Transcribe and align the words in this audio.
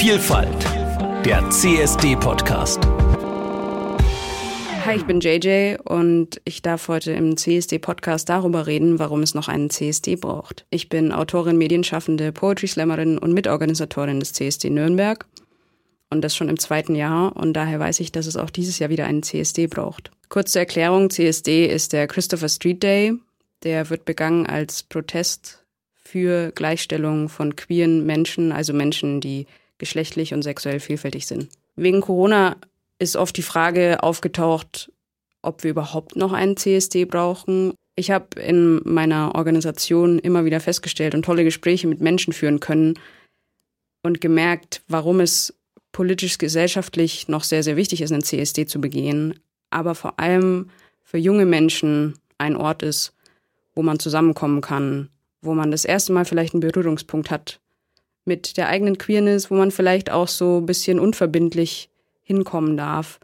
Vielfalt, 0.00 0.64
der 1.26 1.50
CSD-Podcast. 1.50 2.82
Hi, 4.86 4.96
ich 4.96 5.04
bin 5.04 5.20
JJ 5.20 5.76
und 5.84 6.40
ich 6.46 6.62
darf 6.62 6.88
heute 6.88 7.12
im 7.12 7.36
CSD-Podcast 7.36 8.26
darüber 8.26 8.66
reden, 8.66 8.98
warum 8.98 9.22
es 9.22 9.34
noch 9.34 9.48
einen 9.48 9.68
CSD 9.68 10.16
braucht. 10.16 10.64
Ich 10.70 10.88
bin 10.88 11.12
Autorin, 11.12 11.58
Medienschaffende, 11.58 12.32
Poetry 12.32 12.66
Slammerin 12.66 13.18
und 13.18 13.34
Mitorganisatorin 13.34 14.20
des 14.20 14.32
CSD 14.32 14.70
Nürnberg 14.70 15.26
und 16.08 16.22
das 16.22 16.34
schon 16.34 16.48
im 16.48 16.58
zweiten 16.58 16.94
Jahr 16.94 17.36
und 17.36 17.52
daher 17.52 17.78
weiß 17.78 18.00
ich, 18.00 18.10
dass 18.10 18.24
es 18.24 18.38
auch 18.38 18.48
dieses 18.48 18.78
Jahr 18.78 18.88
wieder 18.88 19.04
einen 19.04 19.22
CSD 19.22 19.66
braucht. 19.66 20.12
Kurz 20.30 20.52
zur 20.52 20.60
Erklärung, 20.60 21.10
CSD 21.10 21.66
ist 21.66 21.92
der 21.92 22.06
Christopher 22.06 22.48
Street 22.48 22.82
Day. 22.82 23.12
Der 23.64 23.90
wird 23.90 24.06
begangen 24.06 24.46
als 24.46 24.82
Protest 24.82 25.62
für 26.02 26.52
Gleichstellung 26.52 27.28
von 27.28 27.54
queeren 27.54 28.06
Menschen, 28.06 28.50
also 28.50 28.72
Menschen, 28.72 29.20
die 29.20 29.46
geschlechtlich 29.80 30.32
und 30.32 30.42
sexuell 30.42 30.78
vielfältig 30.78 31.26
sind. 31.26 31.48
Wegen 31.74 32.00
Corona 32.00 32.56
ist 33.00 33.16
oft 33.16 33.36
die 33.36 33.42
Frage 33.42 34.02
aufgetaucht, 34.02 34.92
ob 35.42 35.64
wir 35.64 35.72
überhaupt 35.72 36.14
noch 36.14 36.32
einen 36.32 36.56
CSD 36.56 37.06
brauchen. 37.06 37.72
Ich 37.96 38.12
habe 38.12 38.40
in 38.40 38.80
meiner 38.84 39.34
Organisation 39.34 40.20
immer 40.20 40.44
wieder 40.44 40.60
festgestellt 40.60 41.14
und 41.14 41.24
tolle 41.24 41.42
Gespräche 41.42 41.88
mit 41.88 42.00
Menschen 42.00 42.32
führen 42.32 42.60
können 42.60 42.94
und 44.02 44.20
gemerkt, 44.20 44.82
warum 44.86 45.20
es 45.20 45.54
politisch, 45.92 46.38
gesellschaftlich 46.38 47.26
noch 47.26 47.42
sehr, 47.42 47.62
sehr 47.62 47.76
wichtig 47.76 48.00
ist, 48.02 48.12
einen 48.12 48.22
CSD 48.22 48.66
zu 48.66 48.80
begehen, 48.80 49.40
aber 49.70 49.94
vor 49.94 50.20
allem 50.20 50.70
für 51.02 51.18
junge 51.18 51.46
Menschen 51.46 52.14
ein 52.38 52.56
Ort 52.56 52.82
ist, 52.82 53.12
wo 53.74 53.82
man 53.82 53.98
zusammenkommen 53.98 54.60
kann, 54.60 55.08
wo 55.42 55.54
man 55.54 55.70
das 55.70 55.84
erste 55.84 56.12
Mal 56.12 56.24
vielleicht 56.24 56.54
einen 56.54 56.60
Berührungspunkt 56.60 57.30
hat 57.30 57.60
mit 58.30 58.56
der 58.56 58.68
eigenen 58.68 58.96
Queerness, 58.96 59.50
wo 59.50 59.56
man 59.56 59.72
vielleicht 59.72 60.08
auch 60.08 60.28
so 60.28 60.58
ein 60.58 60.66
bisschen 60.66 61.00
unverbindlich 61.00 61.90
hinkommen 62.22 62.76
darf. 62.76 63.18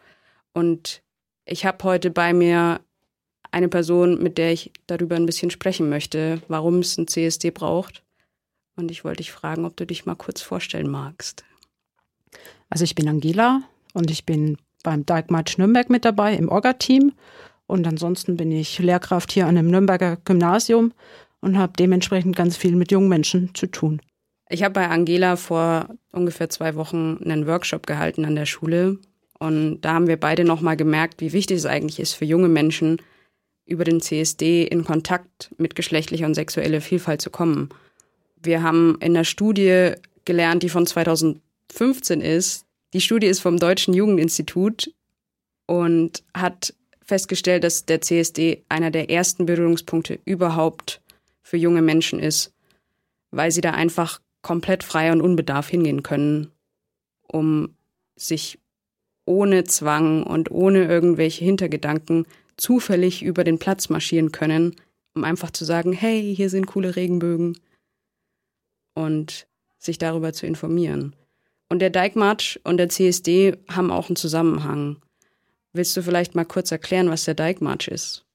Und 0.53 1.01
ich 1.45 1.65
habe 1.65 1.85
heute 1.85 2.11
bei 2.11 2.33
mir 2.33 2.81
eine 3.53 3.69
Person, 3.69 4.21
mit 4.21 4.37
der 4.37 4.53
ich 4.53 4.73
darüber 4.89 5.15
ein 5.15 5.25
bisschen 5.25 5.51
sprechen 5.51 5.89
möchte, 5.89 6.43
warum 6.49 6.81
es 6.81 6.99
ein 6.99 7.07
CSD 7.07 7.53
braucht. 7.53 8.03
Und 8.75 8.91
ich 8.91 9.05
wollte 9.05 9.19
dich 9.19 9.31
fragen, 9.31 9.65
ob 9.65 9.77
du 9.77 9.87
dich 9.87 10.07
mal 10.07 10.17
kurz 10.17 10.43
vorstellen 10.43 10.91
magst. 10.91 11.45
Also 12.69 12.83
ich 12.83 12.97
bin 12.97 13.09
Angela 13.09 13.63
und 13.95 14.11
ich 14.11 14.27
bin 14.27 14.57
beim 14.83 15.07
Dijkmarch 15.07 15.57
Nürnberg 15.57 15.89
mit 15.89 16.05
dabei 16.05 16.35
im 16.35 16.49
Orga-Team. 16.49 17.13
Und 17.69 17.87
ansonsten 17.87 18.37
bin 18.37 18.51
ich 18.51 18.81
Lehrkraft 18.81 19.31
hier 19.31 19.47
an 19.47 19.57
einem 19.57 19.71
Nürnberger 19.71 20.17
Gymnasium 20.25 20.93
und 21.41 21.57
habe 21.57 21.75
dementsprechend 21.79 22.35
ganz 22.35 22.57
viel 22.57 22.75
mit 22.75 22.91
jungen 22.91 23.09
Menschen 23.09 23.55
zu 23.55 23.69
tun. 23.69 24.01
Ich 24.49 24.63
habe 24.63 24.75
bei 24.75 24.89
Angela 24.89 25.37
vor 25.37 25.89
ungefähr 26.13 26.49
zwei 26.49 26.77
Wochen 26.77 27.19
einen 27.25 27.47
Workshop 27.47 27.87
gehalten 27.87 28.25
an 28.25 28.37
der 28.37 28.47
Schule 28.47 28.99
und 29.39 29.81
da 29.81 29.95
haben 29.95 30.07
wir 30.07 30.19
beide 30.19 30.45
nochmal 30.45 30.77
gemerkt, 30.77 31.21
wie 31.21 31.33
wichtig 31.33 31.59
es 31.59 31.67
eigentlich 31.67 31.99
ist 31.99 32.15
für 32.15 32.25
junge 32.25 32.49
Menschen, 32.49 33.01
über 33.67 33.85
den 33.85 34.01
CSD 34.01 34.63
in 34.63 34.85
Kontakt 34.85 35.51
mit 35.59 35.75
geschlechtlicher 35.75 36.27
und 36.27 36.35
sexueller 36.35 36.81
Vielfalt 36.81 37.21
zu 37.21 37.31
kommen. 37.31 37.71
Wir 38.41 38.63
haben 38.63 38.97
in 39.01 39.15
der 39.15 39.25
Studie 39.25 39.93
gelernt, 40.25 40.63
die 40.63 40.69
von 40.69 40.87
2015 40.87 42.21
ist. 42.21 42.65
Die 42.93 43.01
Studie 43.01 43.27
ist 43.27 43.41
vom 43.41 43.59
Deutschen 43.59 43.93
Jugendinstitut 43.93 44.93
und 45.67 46.23
hat 46.33 46.75
festgestellt, 47.03 47.65
dass 47.65 47.87
der 47.87 48.01
CSD 48.01 48.65
einer 48.69 48.93
der 48.93 49.11
ersten 49.11 49.47
Berührungspunkte 49.47 50.21
überhaupt 50.25 51.01
für 51.43 51.57
junge 51.57 51.83
Menschen 51.83 52.21
ist, 52.21 52.53
weil 53.33 53.51
sie 53.51 53.61
da 53.61 53.73
einfach 53.73 54.21
komplett 54.47 54.85
frei 54.85 55.11
und 55.11 55.23
unbedarf 55.23 55.69
hingehen 55.69 56.05
können, 56.05 56.53
um 57.27 57.75
sich 58.15 58.61
ohne 59.25 59.65
Zwang 59.65 60.23
und 60.23 60.53
ohne 60.53 60.85
irgendwelche 60.85 61.45
Hintergedanken 61.45 62.27
zufällig 62.57 63.25
über 63.25 63.43
den 63.43 63.59
Platz 63.59 63.89
marschieren 63.89 64.31
können, 64.31 64.77
um 65.17 65.25
einfach 65.25 65.51
zu 65.51 65.65
sagen, 65.65 65.93
hey, 65.93 66.33
hier 66.33 66.49
sind 66.49 66.67
coole 66.67 66.95
Regenbögen 66.95 67.59
und 68.95 69.49
sich 69.79 69.99
darüber 69.99 70.33
zu 70.33 70.47
informieren. 70.47 71.17
Und 71.69 71.81
der 71.81 71.91
Dijkmarsch 71.91 72.61
und 72.63 72.77
der 72.77 72.89
CSD 72.89 73.57
haben 73.69 73.91
auch 73.91 74.09
einen 74.09 74.15
Zusammenhang. 74.15 74.99
Willst 75.73 75.97
du 75.97 76.03
vielleicht 76.03 76.37
mal 76.37 76.45
kurz 76.45 76.71
erklären, 76.71 77.11
was 77.11 77.25
der 77.25 77.35
Dijkmarsch 77.35 77.89
ist? 77.89 78.26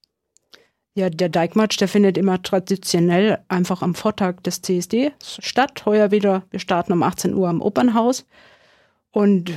Ja, 0.94 1.08
der 1.08 1.30
Dijkmarsch, 1.30 1.78
der 1.78 1.88
findet 1.88 2.18
immer 2.18 2.42
traditionell 2.42 3.38
einfach 3.48 3.80
am 3.80 3.94
Vortag 3.94 4.42
des 4.42 4.60
CSD 4.60 5.12
statt. 5.22 5.86
Heuer 5.86 6.10
wieder, 6.10 6.42
wir 6.50 6.60
starten 6.60 6.92
um 6.92 7.02
18 7.02 7.32
Uhr 7.32 7.48
am 7.48 7.62
Opernhaus. 7.62 8.26
Und 9.10 9.52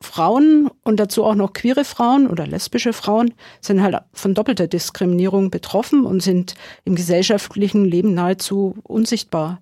Frauen 0.00 0.70
und 0.84 1.00
dazu 1.00 1.24
auch 1.24 1.34
noch 1.34 1.52
queere 1.52 1.84
Frauen 1.84 2.28
oder 2.28 2.46
lesbische 2.46 2.92
Frauen 2.92 3.34
sind 3.60 3.82
halt 3.82 3.96
von 4.12 4.34
doppelter 4.34 4.68
Diskriminierung 4.68 5.50
betroffen 5.50 6.04
und 6.04 6.22
sind 6.22 6.54
im 6.84 6.94
gesellschaftlichen 6.94 7.84
Leben 7.84 8.14
nahezu 8.14 8.76
unsichtbar. 8.84 9.60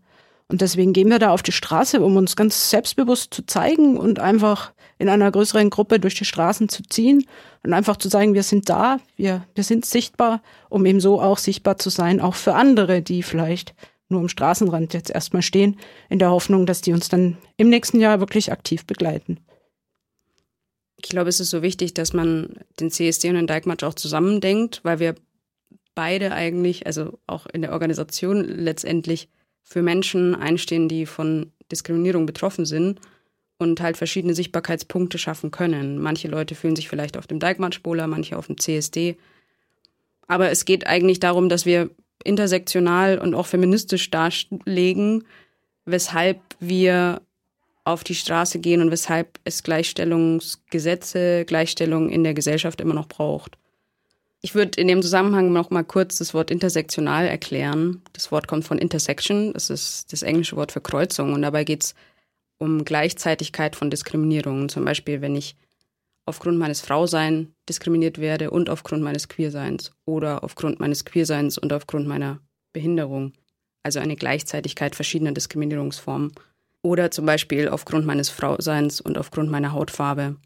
Und 0.49 0.61
deswegen 0.61 0.93
gehen 0.93 1.09
wir 1.09 1.19
da 1.19 1.31
auf 1.31 1.43
die 1.43 1.53
Straße, 1.53 2.03
um 2.03 2.17
uns 2.17 2.37
ganz 2.37 2.69
selbstbewusst 2.69 3.33
zu 3.33 3.47
zeigen 3.47 3.97
und 3.97 4.19
einfach 4.19 4.74
in 4.99 5.09
einer 5.09 5.31
größeren 5.31 5.71
Gruppe 5.71 5.99
durch 5.99 6.15
die 6.15 6.25
Straßen 6.25 6.69
zu 6.69 6.83
ziehen 6.83 7.27
und 7.63 7.73
einfach 7.73 7.97
zu 7.97 8.09
sagen, 8.09 8.35
wir 8.35 8.43
sind 8.43 8.69
da, 8.69 8.99
wir, 9.17 9.47
wir 9.55 9.65
sind 9.65 9.85
sichtbar, 9.85 10.43
um 10.69 10.87
eben 10.87 11.01
so 11.01 11.21
auch 11.21 11.39
sichtbar 11.39 11.79
zu 11.79 11.91
sein, 11.91 12.21
auch 12.21 12.35
für 12.35 12.55
andere, 12.55 13.03
die 13.03 13.23
vielleicht 13.23 13.75
nur 14.09 14.21
am 14.21 14.29
Straßenrand 14.29 14.95
jetzt 14.95 15.11
erstmal 15.11 15.43
stehen, 15.43 15.79
in 16.09 16.19
der 16.19 16.31
Hoffnung, 16.31 16.67
dass 16.67 16.81
die 16.81 16.93
uns 16.93 17.09
dann 17.09 17.39
im 17.57 17.71
nächsten 17.71 18.01
Jahr 18.01 18.21
wirklich 18.21 18.53
aktiv 18.53 18.85
begleiten. 18.87 19.41
Ich 20.97 21.09
glaube, 21.09 21.29
es 21.29 21.41
ist 21.41 21.51
so 21.51 21.63
wichtig, 21.63 21.95
dass 21.95 22.13
man 22.13 22.55
den 22.81 22.91
CSD 22.91 23.29
und 23.29 23.37
den 23.37 23.47
Dijkmatch 23.47 23.85
auch 23.85 23.95
zusammendenkt, 23.95 24.81
weil 24.85 25.01
wir 25.01 25.15
beide 25.95 26.33
eigentlich, 26.33 26.87
also 26.87 27.19
auch 27.27 27.47
in 27.47 27.63
der 27.63 27.73
Organisation 27.73 28.43
letztendlich 28.45 29.29
für 29.63 29.83
Menschen 29.83 30.35
einstehen, 30.35 30.89
die 30.89 31.07
von 31.07 31.53
Diskriminierung 31.71 32.27
betroffen 32.27 32.67
sind 32.67 33.01
und 33.59 33.81
halt 33.81 33.97
verschiedene 33.97 34.35
Sichtbarkeitspunkte 34.35 35.19
schaffen 35.19 35.51
können. 35.51 35.99
Manche 35.99 36.29
Leute 36.29 36.55
fühlen 36.55 36.77
sich 36.77 36.89
vielleicht 36.89 37.17
auf 37.17 37.27
dem 37.27 37.39
Dijkmarsch-Spoler, 37.39 38.07
manche 38.07 38.37
auf 38.37 38.47
dem 38.47 38.59
CSD. 38.59 39.17
Aber 40.27 40.51
es 40.51 40.65
geht 40.65 40.87
eigentlich 40.87 41.21
darum, 41.21 41.49
dass 41.49 41.67
wir 41.67 41.91
intersektional 42.25 43.19
und 43.19 43.35
auch 43.35 43.47
feministisch 43.47 44.11
darlegen, 44.11 45.25
weshalb 45.85 46.41
wir 46.61 47.21
auf 47.85 48.03
die 48.03 48.15
Straße 48.15 48.59
gehen 48.61 48.81
und 48.81 48.91
weshalb 48.91 49.39
es 49.45 49.63
Gleichstellungsgesetze, 49.63 51.45
Gleichstellung 51.45 52.09
in 52.09 52.25
der 52.25 52.35
Gesellschaft 52.35 52.81
immer 52.81 52.95
noch 52.95 53.09
braucht. 53.09 53.59
Ich 54.41 54.55
würde 54.55 54.81
in 54.81 54.89
dem 54.89 55.03
Zusammenhang 55.03 55.53
noch 55.53 55.71
mal 55.71 55.85
kurz 55.85 56.19
das 56.19 56.35
Wort 56.35 56.51
intersektional 56.51 57.27
erklären. 57.27 58.03
Das 58.13 58.33
Wort 58.33 58.47
kommt 58.49 58.65
von 58.65 58.79
Intersection, 58.79 59.53
das 59.53 59.71
ist 59.71 60.13
das 60.13 60.23
englische 60.23 60.57
Wort 60.57 60.73
für 60.73 60.81
Kreuzung 60.81 61.33
und 61.33 61.43
dabei 61.43 61.65
geht 61.65 61.85
es 61.85 61.95
um 62.59 62.85
Gleichzeitigkeit 62.85 63.77
von 63.77 63.91
Diskriminierungen. 63.91 64.69
Zum 64.69 64.85
Beispiel, 64.85 65.21
wenn 65.21 65.37
ich 65.37 65.57
aufgrund 66.27 66.59
meines 66.59 66.81
Frauseins 66.81 67.49
diskriminiert 67.69 68.19
werde 68.19 68.51
und 68.51 68.71
aufgrund 68.71 69.03
meines 69.03 69.29
Queerseins 69.29 69.93
oder 70.05 70.43
aufgrund 70.43 70.81
meines 70.81 71.05
Queerseins 71.05 71.59
und 71.59 71.73
aufgrund 71.73 72.07
meiner 72.07 72.41
Behinderung. 72.73 73.33
Also 73.83 74.01
eine 74.01 74.17
Gleichzeitigkeit 74.17 74.95
verschiedener 74.95 75.33
Diskriminierungsformen. 75.33 76.33
Oder 76.83 77.11
zum 77.11 77.27
Beispiel 77.27 77.69
aufgrund 77.69 78.07
meines 78.07 78.31
Frauseins 78.31 79.01
und 79.01 79.19
aufgrund 79.19 79.51
meiner 79.51 79.73
Hautfarbe. 79.73 80.37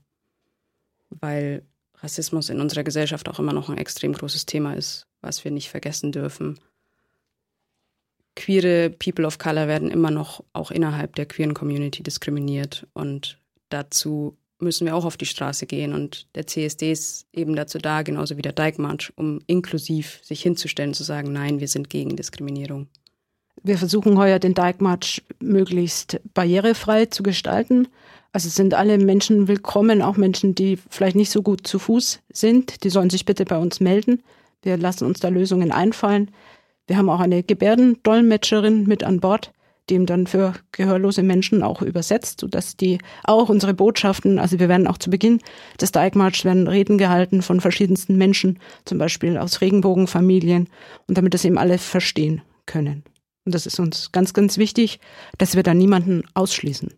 Weil 1.10 1.64
Rassismus 1.94 2.48
in 2.48 2.60
unserer 2.60 2.84
Gesellschaft 2.84 3.28
auch 3.28 3.38
immer 3.38 3.52
noch 3.52 3.68
ein 3.68 3.78
extrem 3.78 4.12
großes 4.12 4.46
Thema 4.46 4.74
ist, 4.74 5.06
was 5.20 5.44
wir 5.44 5.50
nicht 5.50 5.68
vergessen 5.68 6.12
dürfen 6.12 6.58
queere 8.38 8.90
People 8.90 9.26
of 9.26 9.38
Color 9.38 9.66
werden 9.66 9.90
immer 9.90 10.10
noch 10.10 10.44
auch 10.52 10.70
innerhalb 10.70 11.16
der 11.16 11.26
queeren 11.26 11.54
Community 11.54 12.02
diskriminiert. 12.02 12.86
Und 12.94 13.38
dazu 13.68 14.36
müssen 14.60 14.86
wir 14.86 14.94
auch 14.94 15.04
auf 15.04 15.16
die 15.16 15.26
Straße 15.26 15.66
gehen. 15.66 15.92
Und 15.92 16.28
der 16.36 16.46
CSD 16.46 16.92
ist 16.92 17.26
eben 17.32 17.56
dazu 17.56 17.78
da, 17.78 18.02
genauso 18.02 18.36
wie 18.36 18.42
der 18.42 18.52
Dijkmarsch, 18.52 19.12
um 19.16 19.40
inklusiv 19.46 20.20
sich 20.22 20.42
hinzustellen, 20.42 20.94
zu 20.94 21.02
sagen, 21.02 21.32
nein, 21.32 21.60
wir 21.60 21.68
sind 21.68 21.90
gegen 21.90 22.16
Diskriminierung. 22.16 22.86
Wir 23.62 23.76
versuchen 23.76 24.16
heuer 24.16 24.38
den 24.38 24.54
Dijkmarsch 24.54 25.20
möglichst 25.40 26.20
barrierefrei 26.32 27.06
zu 27.06 27.24
gestalten. 27.24 27.88
Also 28.32 28.48
sind 28.48 28.74
alle 28.74 28.98
Menschen 28.98 29.48
willkommen, 29.48 30.00
auch 30.00 30.16
Menschen, 30.16 30.54
die 30.54 30.78
vielleicht 30.90 31.16
nicht 31.16 31.30
so 31.30 31.42
gut 31.42 31.66
zu 31.66 31.80
Fuß 31.80 32.20
sind. 32.32 32.84
Die 32.84 32.90
sollen 32.90 33.10
sich 33.10 33.24
bitte 33.24 33.44
bei 33.44 33.58
uns 33.58 33.80
melden. 33.80 34.22
Wir 34.62 34.76
lassen 34.76 35.06
uns 35.06 35.18
da 35.18 35.28
Lösungen 35.28 35.72
einfallen. 35.72 36.30
Wir 36.88 36.96
haben 36.96 37.10
auch 37.10 37.20
eine 37.20 37.42
Gebärdendolmetscherin 37.42 38.84
mit 38.84 39.04
an 39.04 39.20
Bord, 39.20 39.52
die 39.88 39.94
ihm 39.94 40.06
dann 40.06 40.26
für 40.26 40.54
gehörlose 40.72 41.22
Menschen 41.22 41.62
auch 41.62 41.82
übersetzt, 41.82 42.40
sodass 42.40 42.76
die 42.76 42.98
auch 43.24 43.50
unsere 43.50 43.74
Botschaften, 43.74 44.38
also 44.38 44.58
wir 44.58 44.68
werden 44.68 44.86
auch 44.86 44.98
zu 44.98 45.10
Beginn 45.10 45.40
des 45.80 45.92
Dijkmarsch 45.92 46.44
werden 46.44 46.66
Reden 46.66 46.98
gehalten 46.98 47.42
von 47.42 47.60
verschiedensten 47.60 48.16
Menschen, 48.16 48.58
zum 48.86 48.98
Beispiel 48.98 49.36
aus 49.36 49.60
Regenbogenfamilien, 49.60 50.68
und 51.06 51.18
damit 51.18 51.34
das 51.34 51.44
eben 51.44 51.58
alle 51.58 51.78
verstehen 51.78 52.42
können. 52.66 53.04
Und 53.44 53.54
das 53.54 53.66
ist 53.66 53.78
uns 53.78 54.10
ganz, 54.10 54.32
ganz 54.32 54.58
wichtig, 54.58 54.98
dass 55.36 55.56
wir 55.56 55.62
da 55.62 55.74
niemanden 55.74 56.24
ausschließen. 56.34 56.92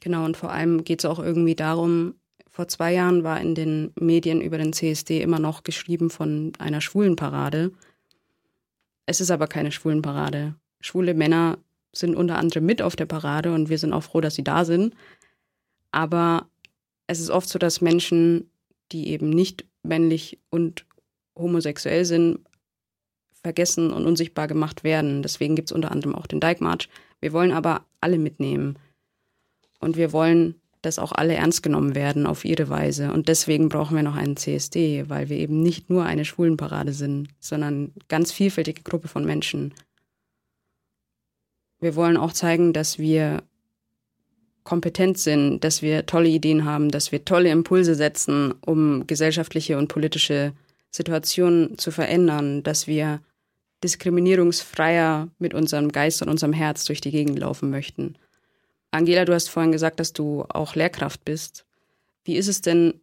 Genau, 0.00 0.24
und 0.24 0.36
vor 0.36 0.52
allem 0.52 0.84
geht 0.84 1.00
es 1.00 1.04
auch 1.04 1.18
irgendwie 1.18 1.56
darum, 1.56 2.14
vor 2.50 2.66
zwei 2.66 2.92
Jahren 2.92 3.22
war 3.22 3.40
in 3.40 3.54
den 3.54 3.92
Medien 3.94 4.40
über 4.40 4.58
den 4.58 4.72
CSD 4.72 5.22
immer 5.22 5.38
noch 5.38 5.62
geschrieben 5.62 6.10
von 6.10 6.52
einer 6.58 6.80
Schwulenparade. 6.80 7.70
Es 9.08 9.22
ist 9.22 9.30
aber 9.30 9.46
keine 9.46 9.72
Schwulenparade. 9.72 10.54
Schwule 10.82 11.14
Männer 11.14 11.56
sind 11.92 12.14
unter 12.14 12.36
anderem 12.36 12.66
mit 12.66 12.82
auf 12.82 12.94
der 12.94 13.06
Parade 13.06 13.54
und 13.54 13.70
wir 13.70 13.78
sind 13.78 13.94
auch 13.94 14.02
froh, 14.02 14.20
dass 14.20 14.34
sie 14.34 14.44
da 14.44 14.66
sind. 14.66 14.94
Aber 15.92 16.46
es 17.06 17.18
ist 17.18 17.30
oft 17.30 17.48
so, 17.48 17.58
dass 17.58 17.80
Menschen, 17.80 18.50
die 18.92 19.08
eben 19.08 19.30
nicht 19.30 19.64
männlich 19.82 20.38
und 20.50 20.84
homosexuell 21.34 22.04
sind, 22.04 22.40
vergessen 23.32 23.92
und 23.92 24.04
unsichtbar 24.04 24.46
gemacht 24.46 24.84
werden. 24.84 25.22
Deswegen 25.22 25.56
gibt 25.56 25.70
es 25.70 25.74
unter 25.74 25.90
anderem 25.90 26.14
auch 26.14 26.26
den 26.26 26.40
Dyke 26.40 26.62
March. 26.62 26.90
Wir 27.18 27.32
wollen 27.32 27.52
aber 27.52 27.86
alle 28.02 28.18
mitnehmen. 28.18 28.78
Und 29.80 29.96
wir 29.96 30.12
wollen, 30.12 30.60
dass 30.82 30.98
auch 30.98 31.12
alle 31.12 31.34
ernst 31.34 31.62
genommen 31.62 31.94
werden 31.94 32.26
auf 32.26 32.44
ihre 32.44 32.68
Weise. 32.68 33.12
Und 33.12 33.28
deswegen 33.28 33.68
brauchen 33.68 33.96
wir 33.96 34.02
noch 34.02 34.16
einen 34.16 34.36
CSD, 34.36 35.08
weil 35.08 35.28
wir 35.28 35.36
eben 35.36 35.60
nicht 35.62 35.90
nur 35.90 36.04
eine 36.04 36.24
Schwulenparade 36.24 36.92
sind, 36.92 37.28
sondern 37.40 37.92
ganz 38.08 38.32
vielfältige 38.32 38.82
Gruppe 38.82 39.08
von 39.08 39.24
Menschen. 39.24 39.74
Wir 41.80 41.94
wollen 41.94 42.16
auch 42.16 42.32
zeigen, 42.32 42.72
dass 42.72 42.98
wir 42.98 43.42
kompetent 44.64 45.18
sind, 45.18 45.64
dass 45.64 45.80
wir 45.80 46.06
tolle 46.06 46.28
Ideen 46.28 46.64
haben, 46.64 46.90
dass 46.90 47.10
wir 47.10 47.24
tolle 47.24 47.50
Impulse 47.50 47.94
setzen, 47.94 48.52
um 48.60 49.06
gesellschaftliche 49.06 49.78
und 49.78 49.88
politische 49.88 50.52
Situationen 50.90 51.78
zu 51.78 51.90
verändern, 51.90 52.62
dass 52.62 52.86
wir 52.86 53.20
diskriminierungsfreier 53.82 55.28
mit 55.38 55.54
unserem 55.54 55.90
Geist 55.90 56.20
und 56.22 56.28
unserem 56.28 56.52
Herz 56.52 56.84
durch 56.84 57.00
die 57.00 57.12
Gegend 57.12 57.38
laufen 57.38 57.70
möchten. 57.70 58.16
Angela, 58.90 59.24
du 59.24 59.34
hast 59.34 59.48
vorhin 59.48 59.72
gesagt, 59.72 60.00
dass 60.00 60.12
du 60.12 60.44
auch 60.48 60.74
Lehrkraft 60.74 61.24
bist. 61.24 61.64
Wie 62.24 62.36
ist 62.36 62.48
es 62.48 62.60
denn 62.60 63.00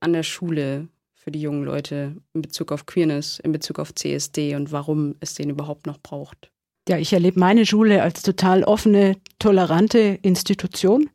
an 0.00 0.12
der 0.12 0.22
Schule 0.22 0.88
für 1.14 1.30
die 1.30 1.40
jungen 1.40 1.64
Leute 1.64 2.16
in 2.32 2.42
Bezug 2.42 2.72
auf 2.72 2.86
Queerness, 2.86 3.38
in 3.38 3.52
Bezug 3.52 3.78
auf 3.78 3.94
CSD 3.94 4.54
und 4.54 4.72
warum 4.72 5.16
es 5.20 5.34
den 5.34 5.50
überhaupt 5.50 5.86
noch 5.86 5.98
braucht? 5.98 6.50
Ja, 6.88 6.96
ich 6.96 7.12
erlebe 7.12 7.38
meine 7.38 7.66
Schule 7.66 8.02
als 8.02 8.22
total 8.22 8.64
offene, 8.64 9.16
tolerante 9.38 10.18
Institution. 10.22 11.10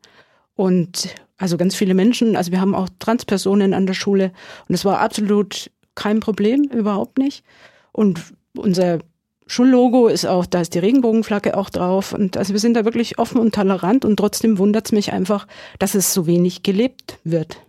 Und 0.53 1.15
also 1.37 1.57
ganz 1.57 1.75
viele 1.75 1.93
Menschen, 1.93 2.35
also 2.35 2.51
wir 2.51 2.61
haben 2.61 2.75
auch 2.75 2.87
Transpersonen 2.99 3.73
an 3.73 3.87
der 3.87 3.93
Schule 3.93 4.31
und 4.69 4.75
es 4.75 4.85
war 4.85 4.99
absolut 4.99 5.69
kein 5.95 6.19
Problem, 6.19 6.63
überhaupt 6.63 7.17
nicht. 7.17 7.43
Und 7.91 8.21
unser 8.55 8.99
Schullogo 9.47 10.07
ist 10.07 10.25
auch, 10.25 10.45
da 10.45 10.61
ist 10.61 10.73
die 10.73 10.79
Regenbogenflagge 10.79 11.55
auch 11.55 11.69
drauf. 11.69 12.13
Und 12.13 12.37
also 12.37 12.53
wir 12.53 12.59
sind 12.59 12.73
da 12.75 12.85
wirklich 12.85 13.19
offen 13.19 13.39
und 13.39 13.53
tolerant 13.53 14.03
und 14.03 14.17
trotzdem 14.17 14.57
wundert 14.57 14.87
es 14.87 14.91
mich 14.91 15.13
einfach, 15.13 15.47
dass 15.79 15.93
es 15.93 16.13
so 16.13 16.25
wenig 16.25 16.63
gelebt 16.63 17.19
wird. 17.23 17.59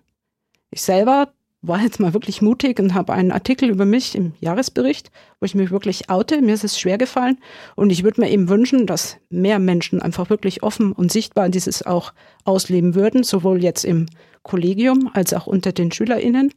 Ich 0.70 0.82
selber 0.82 1.28
war 1.62 1.82
jetzt 1.82 2.00
mal 2.00 2.14
wirklich 2.14 2.43
mutig 2.43 2.78
und 2.78 2.94
habe 2.94 3.12
einen 3.12 3.32
Artikel 3.32 3.69
über 3.70 3.84
mich 3.84 4.14
im 4.14 4.32
Jahresbericht, 4.40 5.11
wo 5.40 5.46
ich 5.46 5.55
mich 5.55 5.70
wirklich 5.70 6.11
oute. 6.11 6.40
Mir 6.40 6.55
ist 6.55 6.64
es 6.64 6.78
schwer 6.78 6.99
gefallen 6.99 7.38
und 7.75 7.90
ich 7.90 8.05
würde 8.05 8.20
mir 8.20 8.31
eben 8.31 8.49
wünschen, 8.49 8.87
dass 8.87 9.17
mehr 9.31 9.58
Menschen 9.58 10.00
einfach 10.00 10.31
wirklich 10.31 10.62
offen 10.62 10.93
und 10.93 11.11
sichtbar 11.11 11.49
dieses 11.49 11.84
auch 11.84 12.12
ausleben 12.44 12.94
würden, 12.94 13.22
sowohl 13.22 13.62
jetzt 13.62 13.84
im 13.84 14.06
Kollegium 14.43 15.11
als 15.12 15.34
auch 15.34 15.46
unter 15.46 15.72
den 15.72 15.90
SchülerInnen. 15.90 16.52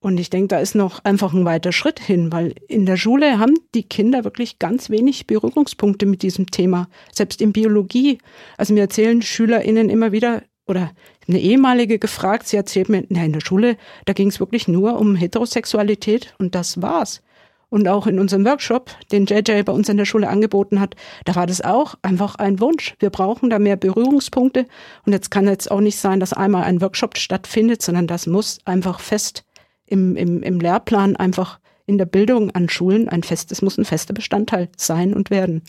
Und 0.00 0.20
ich 0.20 0.30
denke, 0.30 0.48
da 0.48 0.58
ist 0.60 0.76
noch 0.76 1.04
einfach 1.04 1.32
ein 1.32 1.44
weiter 1.44 1.72
Schritt 1.72 1.98
hin, 1.98 2.30
weil 2.30 2.54
in 2.68 2.86
der 2.86 2.96
Schule 2.96 3.40
haben 3.40 3.54
die 3.74 3.82
Kinder 3.82 4.22
wirklich 4.22 4.60
ganz 4.60 4.90
wenig 4.90 5.26
Berührungspunkte 5.26 6.06
mit 6.06 6.22
diesem 6.22 6.50
Thema. 6.50 6.88
Selbst 7.12 7.40
in 7.40 7.52
Biologie. 7.52 8.18
Also 8.56 8.74
mir 8.74 8.80
erzählen 8.80 9.22
SchülerInnen 9.22 9.90
immer 9.90 10.12
wieder, 10.12 10.42
oder 10.68 10.92
eine 11.26 11.40
ehemalige 11.40 11.98
gefragt, 11.98 12.46
sie 12.46 12.56
erzählt 12.56 12.88
mir, 12.88 13.04
na, 13.08 13.24
in 13.24 13.32
der 13.32 13.40
Schule, 13.40 13.76
da 14.04 14.12
ging 14.12 14.28
es 14.28 14.38
wirklich 14.38 14.68
nur 14.68 14.98
um 14.98 15.16
Heterosexualität 15.16 16.34
und 16.38 16.54
das 16.54 16.80
war's. 16.80 17.22
Und 17.70 17.86
auch 17.86 18.06
in 18.06 18.18
unserem 18.18 18.46
Workshop, 18.46 18.90
den 19.12 19.26
JJ 19.26 19.62
bei 19.62 19.72
uns 19.72 19.90
in 19.90 19.98
der 19.98 20.06
Schule 20.06 20.28
angeboten 20.28 20.80
hat, 20.80 20.94
da 21.26 21.34
war 21.34 21.46
das 21.46 21.60
auch 21.60 21.96
einfach 22.00 22.36
ein 22.36 22.60
Wunsch. 22.60 22.94
Wir 22.98 23.10
brauchen 23.10 23.50
da 23.50 23.58
mehr 23.58 23.76
Berührungspunkte. 23.76 24.66
Und 25.04 25.12
jetzt 25.12 25.30
kann 25.30 25.46
jetzt 25.46 25.70
auch 25.70 25.80
nicht 25.80 25.98
sein, 25.98 26.18
dass 26.18 26.32
einmal 26.32 26.64
ein 26.64 26.80
Workshop 26.80 27.18
stattfindet, 27.18 27.82
sondern 27.82 28.06
das 28.06 28.26
muss 28.26 28.60
einfach 28.64 29.00
fest 29.00 29.44
im, 29.88 30.16
im, 30.16 30.42
im 30.42 30.60
Lehrplan 30.60 31.16
einfach 31.16 31.58
in 31.86 31.98
der 31.98 32.06
Bildung 32.06 32.50
an 32.50 32.68
Schulen 32.68 33.08
ein 33.08 33.22
festes, 33.22 33.62
muss 33.62 33.78
ein 33.78 33.84
fester 33.84 34.12
Bestandteil 34.12 34.68
sein 34.76 35.14
und 35.14 35.30
werden. 35.30 35.62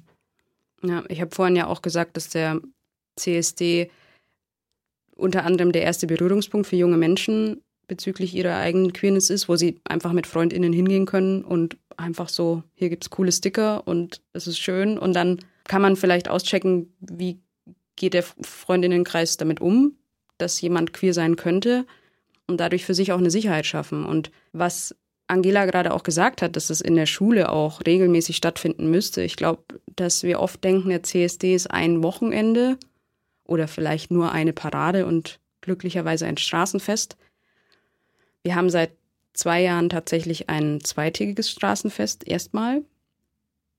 Ja, 0.83 1.03
ich 1.07 1.21
habe 1.21 1.33
vorhin 1.33 1.55
ja 1.55 1.67
auch 1.67 1.81
gesagt, 1.81 2.17
dass 2.17 2.29
der 2.29 2.61
CSD 3.15 3.89
unter 5.15 5.45
anderem 5.45 5.71
der 5.71 5.83
erste 5.83 6.07
Berührungspunkt 6.07 6.67
für 6.67 6.75
junge 6.75 6.97
Menschen 6.97 7.61
bezüglich 7.87 8.35
ihrer 8.35 8.57
eigenen 8.57 8.93
Queerness 8.93 9.29
ist, 9.29 9.49
wo 9.49 9.55
sie 9.55 9.79
einfach 9.83 10.13
mit 10.13 10.27
FreundInnen 10.27 10.71
hingehen 10.73 11.05
können 11.05 11.43
und 11.43 11.77
einfach 11.97 12.29
so, 12.29 12.63
hier 12.75 12.89
gibt 12.89 13.03
es 13.03 13.09
coole 13.09 13.31
Sticker 13.31 13.87
und 13.87 14.21
es 14.33 14.47
ist 14.47 14.59
schön. 14.59 14.97
Und 14.97 15.13
dann 15.13 15.39
kann 15.65 15.81
man 15.81 15.95
vielleicht 15.95 16.29
auschecken, 16.29 16.93
wie 16.99 17.39
geht 17.95 18.13
der 18.13 18.23
Freundinnenkreis 18.23 19.37
damit 19.37 19.59
um, 19.59 19.97
dass 20.37 20.61
jemand 20.61 20.93
queer 20.93 21.13
sein 21.13 21.35
könnte 21.35 21.85
und 22.49 22.57
dadurch 22.57 22.85
für 22.85 22.93
sich 22.93 23.11
auch 23.11 23.17
eine 23.17 23.31
Sicherheit 23.31 23.65
schaffen. 23.65 24.05
Und 24.05 24.31
was 24.51 24.95
Angela 25.27 25.65
gerade 25.65 25.93
auch 25.93 26.03
gesagt 26.03 26.41
hat, 26.41 26.55
dass 26.55 26.69
es 26.69 26.81
in 26.81 26.95
der 26.95 27.05
Schule 27.05 27.51
auch 27.51 27.81
regelmäßig 27.85 28.35
stattfinden 28.35 28.89
müsste. 28.89 29.21
Ich 29.21 29.35
glaube, 29.35 29.63
dass 29.95 30.23
wir 30.23 30.39
oft 30.39 30.63
denken, 30.63 30.89
der 30.89 31.03
CSD 31.03 31.53
ist 31.53 31.69
ein 31.69 32.01
Wochenende 32.03 32.77
oder 33.45 33.67
vielleicht 33.67 34.11
nur 34.11 34.31
eine 34.31 34.53
Parade 34.53 35.05
und 35.05 35.39
glücklicherweise 35.61 36.25
ein 36.25 36.37
Straßenfest. 36.37 37.15
Wir 38.43 38.55
haben 38.55 38.69
seit 38.69 38.91
zwei 39.33 39.61
Jahren 39.61 39.89
tatsächlich 39.89 40.49
ein 40.49 40.81
zweitägiges 40.81 41.51
Straßenfest 41.51 42.27
erstmal 42.27 42.81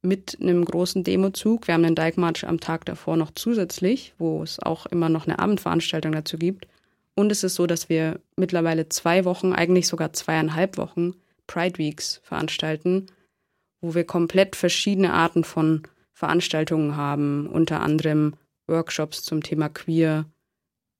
mit 0.02 0.38
einem 0.40 0.64
großen 0.64 1.04
Demozug. 1.04 1.66
Wir 1.66 1.74
haben 1.74 1.82
den 1.82 1.94
Dijkmarsch 1.94 2.44
am 2.44 2.60
Tag 2.60 2.84
davor 2.84 3.16
noch 3.16 3.32
zusätzlich, 3.34 4.14
wo 4.18 4.42
es 4.42 4.60
auch 4.60 4.86
immer 4.86 5.08
noch 5.08 5.26
eine 5.26 5.38
Abendveranstaltung 5.38 6.12
dazu 6.12 6.38
gibt. 6.38 6.66
Und 7.20 7.30
es 7.30 7.44
ist 7.44 7.56
so, 7.56 7.66
dass 7.66 7.90
wir 7.90 8.18
mittlerweile 8.36 8.88
zwei 8.88 9.26
Wochen, 9.26 9.52
eigentlich 9.52 9.88
sogar 9.88 10.14
zweieinhalb 10.14 10.78
Wochen 10.78 11.12
Pride 11.46 11.76
Weeks 11.76 12.22
veranstalten, 12.24 13.08
wo 13.82 13.94
wir 13.94 14.04
komplett 14.04 14.56
verschiedene 14.56 15.12
Arten 15.12 15.44
von 15.44 15.82
Veranstaltungen 16.14 16.96
haben, 16.96 17.46
unter 17.46 17.82
anderem 17.82 18.36
Workshops 18.66 19.22
zum 19.22 19.42
Thema 19.42 19.68
Queer, 19.68 20.24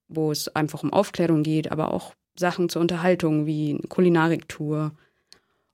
wo 0.09 0.31
es 0.31 0.55
einfach 0.55 0.83
um 0.83 0.93
Aufklärung 0.93 1.43
geht, 1.43 1.73
aber 1.73 1.95
auch 1.95 2.13
Sachen 2.39 2.69
zur 2.69 2.83
Unterhaltung 2.83 3.47
wie 3.47 3.79
Kulinariktour 3.89 4.93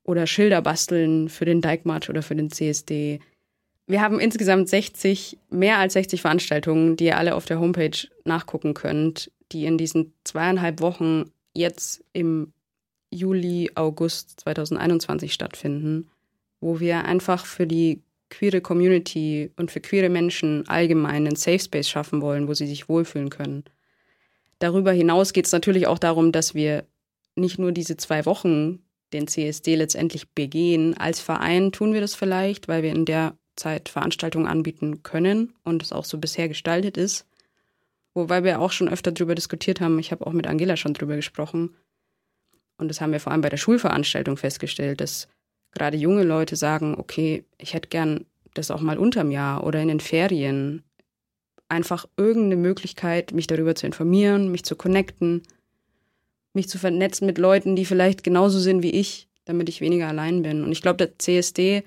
oder 0.04 0.28
Schilder 0.28 0.62
basteln 0.62 1.28
für 1.28 1.44
den 1.44 1.60
Dijkmarsch 1.60 2.08
oder 2.08 2.22
für 2.22 2.36
den 2.36 2.52
CSD. 2.52 3.18
Wir 3.88 4.00
haben 4.00 4.20
insgesamt 4.20 4.68
60, 4.68 5.38
mehr 5.50 5.78
als 5.78 5.94
60 5.94 6.20
Veranstaltungen, 6.20 6.94
die 6.94 7.06
ihr 7.06 7.18
alle 7.18 7.34
auf 7.34 7.46
der 7.46 7.58
Homepage 7.58 8.06
nachgucken 8.24 8.74
könnt, 8.74 9.32
die 9.52 9.64
in 9.64 9.78
diesen 9.78 10.12
zweieinhalb 10.24 10.80
Wochen 10.80 11.30
jetzt 11.54 12.04
im 12.12 12.52
Juli, 13.10 13.70
August 13.74 14.40
2021 14.40 15.32
stattfinden, 15.32 16.10
wo 16.60 16.80
wir 16.80 17.04
einfach 17.04 17.46
für 17.46 17.66
die 17.66 18.02
queere 18.28 18.60
Community 18.60 19.50
und 19.56 19.70
für 19.70 19.80
queere 19.80 20.08
Menschen 20.08 20.68
allgemein 20.68 21.26
einen 21.26 21.36
Safe 21.36 21.60
Space 21.60 21.88
schaffen 21.88 22.20
wollen, 22.20 22.48
wo 22.48 22.54
sie 22.54 22.66
sich 22.66 22.88
wohlfühlen 22.88 23.30
können. 23.30 23.64
Darüber 24.58 24.92
hinaus 24.92 25.32
geht 25.32 25.46
es 25.46 25.52
natürlich 25.52 25.86
auch 25.86 25.98
darum, 25.98 26.32
dass 26.32 26.54
wir 26.54 26.84
nicht 27.36 27.58
nur 27.58 27.72
diese 27.72 27.96
zwei 27.96 28.24
Wochen 28.24 28.80
den 29.12 29.28
CSD 29.28 29.76
letztendlich 29.76 30.30
begehen. 30.30 30.96
Als 30.96 31.20
Verein 31.20 31.72
tun 31.72 31.92
wir 31.92 32.00
das 32.00 32.14
vielleicht, 32.14 32.66
weil 32.66 32.82
wir 32.82 32.92
in 32.92 33.04
der 33.04 33.36
Zeit 33.54 33.88
Veranstaltungen 33.88 34.46
anbieten 34.46 35.02
können 35.02 35.54
und 35.62 35.82
es 35.82 35.92
auch 35.92 36.04
so 36.04 36.18
bisher 36.18 36.48
gestaltet 36.48 36.96
ist. 36.96 37.26
Wobei 38.16 38.44
wir 38.44 38.60
auch 38.60 38.72
schon 38.72 38.88
öfter 38.88 39.12
darüber 39.12 39.34
diskutiert 39.34 39.82
haben. 39.82 39.98
Ich 39.98 40.10
habe 40.10 40.26
auch 40.26 40.32
mit 40.32 40.46
Angela 40.46 40.78
schon 40.78 40.94
darüber 40.94 41.16
gesprochen. 41.16 41.76
Und 42.78 42.88
das 42.88 43.02
haben 43.02 43.12
wir 43.12 43.20
vor 43.20 43.30
allem 43.30 43.42
bei 43.42 43.50
der 43.50 43.58
Schulveranstaltung 43.58 44.38
festgestellt, 44.38 45.02
dass 45.02 45.28
gerade 45.72 45.98
junge 45.98 46.24
Leute 46.24 46.56
sagen, 46.56 46.94
okay, 46.98 47.44
ich 47.58 47.74
hätte 47.74 47.90
gern 47.90 48.24
das 48.54 48.70
auch 48.70 48.80
mal 48.80 48.96
unterm 48.96 49.30
Jahr 49.30 49.64
oder 49.64 49.82
in 49.82 49.88
den 49.88 50.00
Ferien. 50.00 50.82
Einfach 51.68 52.06
irgendeine 52.16 52.56
Möglichkeit, 52.56 53.32
mich 53.32 53.48
darüber 53.48 53.74
zu 53.74 53.84
informieren, 53.84 54.50
mich 54.50 54.64
zu 54.64 54.76
connecten, 54.76 55.42
mich 56.54 56.70
zu 56.70 56.78
vernetzen 56.78 57.26
mit 57.26 57.36
Leuten, 57.36 57.76
die 57.76 57.84
vielleicht 57.84 58.24
genauso 58.24 58.58
sind 58.60 58.82
wie 58.82 58.92
ich, 58.92 59.28
damit 59.44 59.68
ich 59.68 59.82
weniger 59.82 60.08
allein 60.08 60.40
bin. 60.40 60.64
Und 60.64 60.72
ich 60.72 60.80
glaube, 60.80 60.96
der 60.96 61.18
CSD 61.18 61.82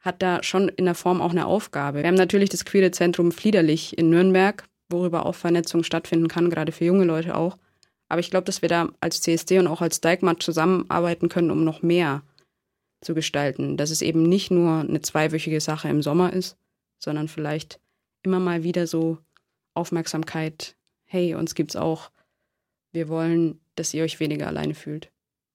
hat 0.00 0.20
da 0.20 0.42
schon 0.42 0.68
in 0.68 0.86
der 0.86 0.96
Form 0.96 1.20
auch 1.20 1.30
eine 1.30 1.46
Aufgabe. 1.46 2.00
Wir 2.00 2.08
haben 2.08 2.14
natürlich 2.14 2.48
das 2.48 2.64
Queere 2.64 2.90
Zentrum 2.90 3.30
Fliederlich 3.30 3.96
in 3.96 4.10
Nürnberg, 4.10 4.64
worüber 4.90 5.26
auch 5.26 5.34
Vernetzung 5.34 5.82
stattfinden 5.82 6.28
kann, 6.28 6.50
gerade 6.50 6.72
für 6.72 6.84
junge 6.84 7.04
Leute 7.04 7.36
auch. 7.36 7.56
Aber 8.08 8.20
ich 8.20 8.30
glaube, 8.30 8.44
dass 8.44 8.62
wir 8.62 8.68
da 8.68 8.88
als 9.00 9.20
CSD 9.20 9.58
und 9.58 9.68
auch 9.68 9.80
als 9.80 10.00
Dijkmat 10.00 10.42
zusammenarbeiten 10.42 11.28
können, 11.28 11.50
um 11.50 11.64
noch 11.64 11.82
mehr 11.82 12.22
zu 13.00 13.14
gestalten. 13.14 13.76
Dass 13.76 13.90
es 13.90 14.02
eben 14.02 14.24
nicht 14.24 14.50
nur 14.50 14.80
eine 14.80 15.00
zweiwöchige 15.00 15.60
Sache 15.60 15.88
im 15.88 16.02
Sommer 16.02 16.32
ist, 16.32 16.56
sondern 16.98 17.28
vielleicht 17.28 17.80
immer 18.22 18.40
mal 18.40 18.64
wieder 18.64 18.86
so 18.86 19.18
Aufmerksamkeit 19.74 20.76
hey, 21.10 21.34
uns 21.34 21.56
gibt's 21.56 21.74
auch. 21.74 22.10
Wir 22.92 23.08
wollen, 23.08 23.60
dass 23.74 23.92
ihr 23.92 24.04
euch 24.04 24.20
weniger 24.20 24.46
alleine 24.46 24.74
fühlt. 24.74 25.10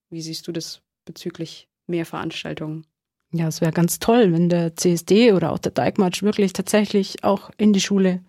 Wie 0.10 0.22
siehst 0.22 0.48
du 0.48 0.52
das 0.52 0.82
bezüglich 1.06 1.70
mehr 1.88 2.06
Veranstaltungen? 2.06 2.86
Ja, 3.32 3.48
es 3.48 3.62
wäre 3.62 3.72
ganz 3.72 4.00
toll, 4.00 4.34
wenn 4.34 4.50
der 4.50 4.76
CSD 4.76 5.32
oder 5.32 5.52
auch 5.52 5.58
der 5.58 5.72
Dijkmarsch 5.72 6.24
wirklich 6.24 6.52
tatsächlich 6.54 7.24
auch 7.24 7.52
in 7.58 7.72
die 7.72 7.82
Schule 7.82 8.22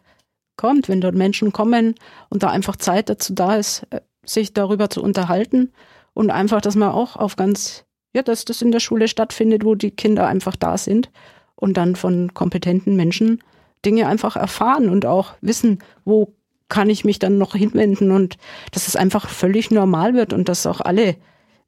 kommt, 0.57 0.89
wenn 0.89 1.01
dort 1.01 1.15
Menschen 1.15 1.53
kommen 1.53 1.95
und 2.29 2.43
da 2.43 2.49
einfach 2.49 2.77
Zeit 2.77 3.09
dazu 3.09 3.35
da 3.35 3.57
ist, 3.57 3.87
äh, 3.91 4.01
sich 4.25 4.53
darüber 4.53 4.91
zu 4.91 5.03
unterhalten 5.03 5.73
und 6.15 6.31
einfach, 6.31 6.61
dass 6.61 6.75
man 6.75 6.91
auch 6.91 7.17
auf 7.17 7.37
ganz, 7.37 7.85
ja, 8.15 8.23
dass 8.23 8.45
das 8.45 8.63
in 8.63 8.73
der 8.73 8.81
Schule 8.81 9.09
stattfindet, 9.09 9.65
wo 9.65 9.75
die 9.75 9.91
Kinder 9.91 10.27
einfach 10.27 10.57
da 10.57 10.79
sind 10.79 11.11
und 11.55 11.77
dann 11.77 11.97
von 11.97 12.35
kompetenten 12.35 12.97
Menschen 12.97 13.43
Dinge 13.85 14.09
einfach 14.09 14.37
erfahren 14.37 14.89
und 14.89 15.07
auch 15.07 15.35
wissen, 15.41 15.79
wo 16.05 16.35
kann 16.69 16.91
ich 16.91 17.05
mich 17.05 17.19
dann 17.19 17.39
noch 17.39 17.55
hinwenden 17.55 18.11
und 18.11 18.37
dass 18.73 18.89
es 18.89 18.97
einfach 18.97 19.29
völlig 19.29 19.71
normal 19.71 20.15
wird 20.15 20.33
und 20.33 20.49
dass 20.49 20.67
auch 20.67 20.81
alle 20.81 21.17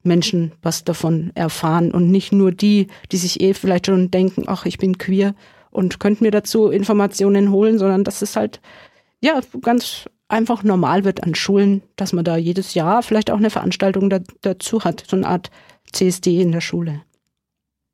Menschen 0.03 0.53
was 0.61 0.83
davon 0.83 1.31
erfahren 1.35 1.91
und 1.91 2.09
nicht 2.09 2.31
nur 2.31 2.51
die, 2.51 2.87
die 3.11 3.17
sich 3.17 3.41
eh 3.41 3.53
vielleicht 3.53 3.87
schon 3.87 4.11
denken, 4.11 4.43
ach, 4.47 4.65
ich 4.65 4.77
bin 4.77 4.97
queer 4.97 5.35
und 5.71 5.99
könnte 5.99 6.23
mir 6.23 6.31
dazu 6.31 6.69
Informationen 6.69 7.51
holen, 7.51 7.77
sondern 7.77 8.03
dass 8.03 8.21
es 8.21 8.35
halt 8.35 8.59
ja 9.21 9.39
ganz 9.61 10.09
einfach 10.27 10.63
normal 10.63 11.03
wird 11.03 11.23
an 11.23 11.35
Schulen, 11.35 11.81
dass 11.95 12.13
man 12.13 12.23
da 12.23 12.37
jedes 12.37 12.73
Jahr 12.73 13.03
vielleicht 13.03 13.31
auch 13.31 13.37
eine 13.37 13.49
Veranstaltung 13.49 14.09
da, 14.09 14.19
dazu 14.41 14.83
hat, 14.83 15.03
so 15.07 15.17
eine 15.17 15.27
Art 15.27 15.49
CSD 15.91 16.41
in 16.41 16.51
der 16.51 16.61
Schule. 16.61 17.01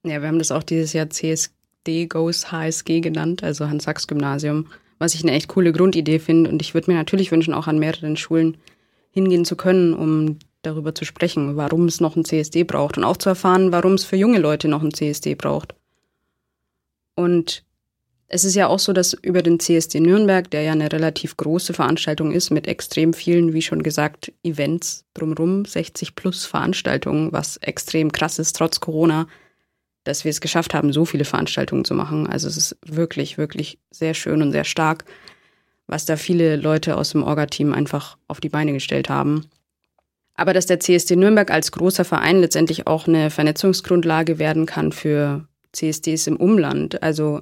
Ja, 0.03 0.21
wir 0.21 0.27
haben 0.27 0.39
das 0.39 0.51
auch 0.51 0.63
dieses 0.63 0.93
Jahr 0.93 1.09
CSD 1.09 2.05
Goes 2.07 2.51
HSG 2.51 2.99
genannt, 2.99 3.43
also 3.43 3.67
Hans-Sachs-Gymnasium, 3.67 4.67
was 4.99 5.15
ich 5.15 5.23
eine 5.23 5.31
echt 5.31 5.47
coole 5.47 5.71
Grundidee 5.71 6.19
finde. 6.19 6.49
Und 6.49 6.61
ich 6.61 6.73
würde 6.73 6.91
mir 6.91 6.97
natürlich 6.97 7.31
wünschen, 7.31 7.53
auch 7.53 7.67
an 7.67 7.79
mehreren 7.79 8.17
Schulen 8.17 8.57
hingehen 9.11 9.45
zu 9.45 9.55
können, 9.55 9.93
um 9.93 10.37
darüber 10.61 10.93
zu 10.93 11.05
sprechen, 11.05 11.55
warum 11.55 11.85
es 11.85 12.01
noch 12.01 12.15
ein 12.15 12.25
CSD 12.25 12.63
braucht 12.63 12.97
und 12.97 13.03
auch 13.03 13.17
zu 13.17 13.29
erfahren, 13.29 13.71
warum 13.71 13.93
es 13.93 14.03
für 14.03 14.15
junge 14.15 14.39
Leute 14.39 14.67
noch 14.67 14.83
ein 14.83 14.93
CSD 14.93 15.35
braucht. 15.35 15.75
Und 17.15 17.63
es 18.27 18.43
ist 18.43 18.55
ja 18.55 18.67
auch 18.67 18.79
so, 18.79 18.91
dass 18.91 19.13
über 19.13 19.41
den 19.41 19.59
CSD 19.59 19.99
Nürnberg, 19.99 20.49
der 20.49 20.63
ja 20.63 20.71
eine 20.71 20.91
relativ 20.91 21.37
große 21.37 21.73
Veranstaltung 21.73 22.31
ist, 22.31 22.49
mit 22.49 22.67
extrem 22.67 23.13
vielen, 23.13 23.53
wie 23.53 23.61
schon 23.61 23.83
gesagt, 23.83 24.33
Events 24.43 25.05
drumherum, 25.13 25.65
60 25.65 26.15
plus 26.15 26.45
Veranstaltungen, 26.45 27.31
was 27.31 27.57
extrem 27.57 28.11
krass 28.11 28.39
ist, 28.39 28.55
trotz 28.55 28.79
Corona, 28.79 29.27
dass 30.03 30.23
wir 30.23 30.31
es 30.31 30.41
geschafft 30.41 30.73
haben, 30.73 30.91
so 30.91 31.05
viele 31.05 31.25
Veranstaltungen 31.25 31.85
zu 31.85 31.93
machen. 31.93 32.27
Also 32.27 32.47
es 32.47 32.57
ist 32.57 32.77
wirklich, 32.85 33.37
wirklich 33.37 33.79
sehr 33.91 34.13
schön 34.13 34.41
und 34.41 34.51
sehr 34.51 34.63
stark, 34.63 35.05
was 35.87 36.05
da 36.05 36.17
viele 36.17 36.55
Leute 36.55 36.97
aus 36.97 37.11
dem 37.11 37.23
Orga-Team 37.23 37.73
einfach 37.73 38.17
auf 38.27 38.39
die 38.39 38.49
Beine 38.49 38.73
gestellt 38.73 39.09
haben. 39.09 39.45
Aber 40.33 40.53
dass 40.53 40.65
der 40.65 40.79
CSD 40.79 41.15
Nürnberg 41.15 41.51
als 41.51 41.71
großer 41.71 42.05
Verein 42.05 42.41
letztendlich 42.41 42.87
auch 42.87 43.07
eine 43.07 43.29
Vernetzungsgrundlage 43.29 44.39
werden 44.39 44.65
kann 44.65 44.91
für 44.91 45.47
CSDs 45.75 46.27
im 46.27 46.37
Umland. 46.37 47.01
Also 47.03 47.41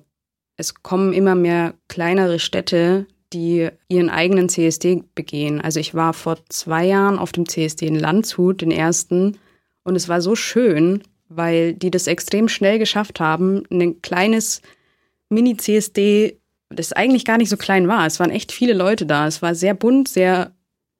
es 0.57 0.81
kommen 0.83 1.13
immer 1.13 1.35
mehr 1.35 1.73
kleinere 1.87 2.39
Städte, 2.39 3.07
die 3.33 3.69
ihren 3.87 4.09
eigenen 4.09 4.49
CSD 4.49 5.03
begehen. 5.15 5.59
Also 5.59 5.79
ich 5.79 5.95
war 5.95 6.13
vor 6.13 6.37
zwei 6.49 6.85
Jahren 6.85 7.17
auf 7.17 7.31
dem 7.31 7.47
CSD 7.47 7.87
in 7.87 7.99
Landshut, 7.99 8.61
den 8.61 8.71
ersten, 8.71 9.37
und 9.83 9.95
es 9.95 10.07
war 10.07 10.21
so 10.21 10.35
schön, 10.35 11.03
weil 11.29 11.73
die 11.73 11.91
das 11.91 12.07
extrem 12.07 12.47
schnell 12.47 12.79
geschafft 12.79 13.19
haben, 13.19 13.63
ein 13.69 14.01
kleines 14.01 14.61
Mini-CSD, 15.29 16.39
das 16.69 16.93
eigentlich 16.93 17.25
gar 17.25 17.37
nicht 17.37 17.49
so 17.49 17.57
klein 17.57 17.87
war. 17.87 18.05
Es 18.05 18.19
waren 18.19 18.31
echt 18.31 18.51
viele 18.51 18.73
Leute 18.73 19.05
da. 19.05 19.27
Es 19.27 19.41
war 19.41 19.55
sehr 19.55 19.73
bunt, 19.73 20.07
sehr 20.07 20.53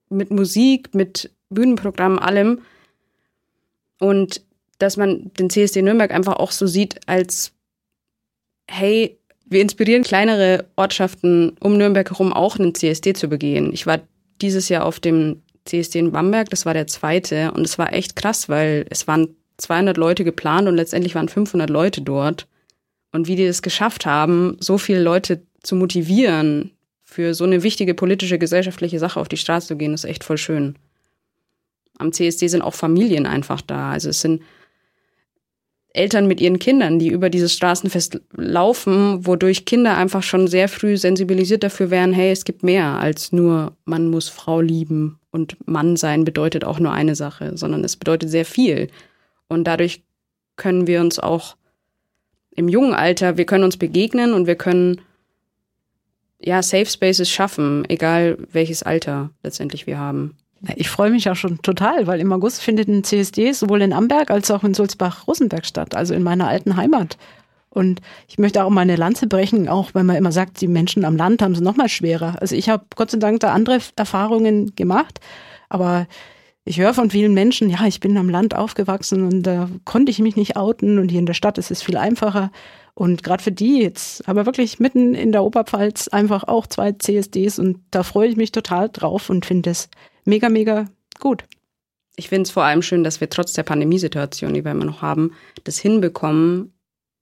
mit 0.08 0.30
Musik, 0.30 0.94
mit 0.94 1.30
Bühnenprogramm, 1.50 2.18
allem. 2.18 2.60
Und 3.98 4.42
dass 4.84 4.96
man 4.96 5.30
den 5.38 5.50
CSD 5.50 5.82
Nürnberg 5.82 6.12
einfach 6.12 6.36
auch 6.36 6.52
so 6.52 6.66
sieht 6.66 7.00
als, 7.06 7.52
hey, 8.70 9.18
wir 9.46 9.60
inspirieren 9.60 10.02
kleinere 10.02 10.66
Ortschaften 10.76 11.56
um 11.60 11.76
Nürnberg 11.76 12.10
herum 12.10 12.32
auch 12.32 12.58
einen 12.58 12.74
CSD 12.74 13.14
zu 13.14 13.28
begehen. 13.28 13.72
Ich 13.72 13.86
war 13.86 14.00
dieses 14.40 14.68
Jahr 14.68 14.84
auf 14.84 15.00
dem 15.00 15.42
CSD 15.64 15.98
in 15.98 16.12
Bamberg, 16.12 16.50
das 16.50 16.66
war 16.66 16.74
der 16.74 16.86
zweite 16.86 17.52
und 17.52 17.64
es 17.64 17.78
war 17.78 17.92
echt 17.92 18.16
krass, 18.16 18.48
weil 18.48 18.86
es 18.90 19.08
waren 19.08 19.36
200 19.56 19.96
Leute 19.96 20.24
geplant 20.24 20.68
und 20.68 20.76
letztendlich 20.76 21.14
waren 21.14 21.28
500 21.28 21.70
Leute 21.70 22.02
dort. 22.02 22.46
Und 23.12 23.28
wie 23.28 23.36
die 23.36 23.44
es 23.44 23.62
geschafft 23.62 24.06
haben, 24.06 24.56
so 24.60 24.76
viele 24.76 25.00
Leute 25.00 25.42
zu 25.62 25.76
motivieren, 25.76 26.72
für 27.04 27.32
so 27.32 27.44
eine 27.44 27.62
wichtige 27.62 27.94
politische, 27.94 28.38
gesellschaftliche 28.38 28.98
Sache 28.98 29.20
auf 29.20 29.28
die 29.28 29.36
Straße 29.36 29.68
zu 29.68 29.76
gehen, 29.76 29.94
ist 29.94 30.04
echt 30.04 30.24
voll 30.24 30.36
schön. 30.36 30.74
Am 31.96 32.12
CSD 32.12 32.48
sind 32.48 32.62
auch 32.62 32.74
Familien 32.74 33.24
einfach 33.24 33.60
da. 33.60 33.92
Also 33.92 34.08
es 34.08 34.20
sind 34.20 34.42
Eltern 35.94 36.26
mit 36.26 36.40
ihren 36.40 36.58
Kindern, 36.58 36.98
die 36.98 37.08
über 37.08 37.30
dieses 37.30 37.54
Straßenfest 37.54 38.20
laufen, 38.32 39.26
wodurch 39.26 39.64
Kinder 39.64 39.96
einfach 39.96 40.24
schon 40.24 40.48
sehr 40.48 40.68
früh 40.68 40.96
sensibilisiert 40.96 41.62
dafür 41.62 41.90
wären, 41.90 42.12
hey, 42.12 42.32
es 42.32 42.44
gibt 42.44 42.64
mehr 42.64 42.98
als 42.98 43.32
nur 43.32 43.76
man 43.84 44.10
muss 44.10 44.28
Frau 44.28 44.60
lieben 44.60 45.20
und 45.30 45.56
Mann 45.68 45.96
sein 45.96 46.24
bedeutet 46.24 46.64
auch 46.64 46.80
nur 46.80 46.92
eine 46.92 47.14
Sache, 47.14 47.56
sondern 47.56 47.84
es 47.84 47.96
bedeutet 47.96 48.28
sehr 48.28 48.44
viel. 48.44 48.88
Und 49.46 49.64
dadurch 49.64 50.02
können 50.56 50.88
wir 50.88 51.00
uns 51.00 51.20
auch 51.20 51.56
im 52.56 52.68
jungen 52.68 52.92
Alter, 52.94 53.36
wir 53.36 53.46
können 53.46 53.64
uns 53.64 53.76
begegnen 53.76 54.34
und 54.34 54.48
wir 54.48 54.56
können 54.56 55.00
ja 56.40 56.60
Safe 56.62 56.86
Spaces 56.86 57.30
schaffen, 57.30 57.84
egal 57.88 58.36
welches 58.50 58.82
Alter 58.82 59.30
letztendlich 59.44 59.86
wir 59.86 59.98
haben. 59.98 60.36
Ich 60.76 60.88
freue 60.88 61.10
mich 61.10 61.28
auch 61.30 61.36
schon 61.36 61.60
total, 61.62 62.06
weil 62.06 62.20
im 62.20 62.32
August 62.32 62.62
findet 62.62 62.88
ein 62.88 63.04
CSD 63.04 63.52
sowohl 63.52 63.82
in 63.82 63.92
Amberg 63.92 64.30
als 64.30 64.50
auch 64.50 64.64
in 64.64 64.74
Sulzbach-Rosenberg 64.74 65.66
statt, 65.66 65.94
also 65.94 66.14
in 66.14 66.22
meiner 66.22 66.48
alten 66.48 66.76
Heimat. 66.76 67.18
Und 67.70 68.00
ich 68.28 68.38
möchte 68.38 68.64
auch 68.64 68.70
meine 68.70 68.96
Lanze 68.96 69.26
brechen, 69.26 69.68
auch 69.68 69.90
wenn 69.94 70.06
man 70.06 70.16
immer 70.16 70.32
sagt, 70.32 70.60
die 70.60 70.68
Menschen 70.68 71.04
am 71.04 71.16
Land 71.16 71.42
haben 71.42 71.52
es 71.52 71.60
noch 71.60 71.76
mal 71.76 71.88
schwerer. 71.88 72.36
Also 72.40 72.54
ich 72.54 72.68
habe 72.68 72.84
Gott 72.94 73.10
sei 73.10 73.18
Dank 73.18 73.40
da 73.40 73.52
andere 73.52 73.80
Erfahrungen 73.96 74.76
gemacht, 74.76 75.20
aber 75.68 76.06
ich 76.64 76.78
höre 76.78 76.94
von 76.94 77.10
vielen 77.10 77.34
Menschen, 77.34 77.68
ja, 77.68 77.84
ich 77.86 78.00
bin 78.00 78.16
am 78.16 78.30
Land 78.30 78.54
aufgewachsen 78.54 79.26
und 79.26 79.42
da 79.42 79.68
konnte 79.84 80.10
ich 80.10 80.20
mich 80.20 80.36
nicht 80.36 80.56
outen 80.56 80.98
und 80.98 81.10
hier 81.10 81.18
in 81.18 81.26
der 81.26 81.34
Stadt 81.34 81.58
ist 81.58 81.70
es 81.70 81.82
viel 81.82 81.96
einfacher. 81.96 82.50
Und 82.94 83.24
gerade 83.24 83.42
für 83.42 83.52
die 83.52 83.82
jetzt 83.82 84.26
haben 84.26 84.36
wir 84.36 84.46
wirklich 84.46 84.78
mitten 84.78 85.14
in 85.14 85.32
der 85.32 85.42
Oberpfalz 85.42 86.08
einfach 86.08 86.44
auch 86.44 86.68
zwei 86.68 86.92
CSDs 86.92 87.58
und 87.58 87.80
da 87.90 88.04
freue 88.04 88.28
ich 88.28 88.36
mich 88.36 88.52
total 88.52 88.88
drauf 88.88 89.28
und 89.30 89.44
finde 89.44 89.70
es 89.70 89.88
mega, 90.24 90.48
mega 90.48 90.86
gut. 91.20 91.44
Ich 92.16 92.28
finde 92.28 92.42
es 92.42 92.50
vor 92.50 92.64
allem 92.64 92.82
schön, 92.82 93.04
dass 93.04 93.20
wir 93.20 93.28
trotz 93.28 93.52
der 93.54 93.64
Pandemiesituation, 93.64 94.54
die 94.54 94.64
wir 94.64 94.70
immer 94.70 94.84
noch 94.84 95.02
haben, 95.02 95.32
das 95.64 95.78
hinbekommen, 95.78 96.72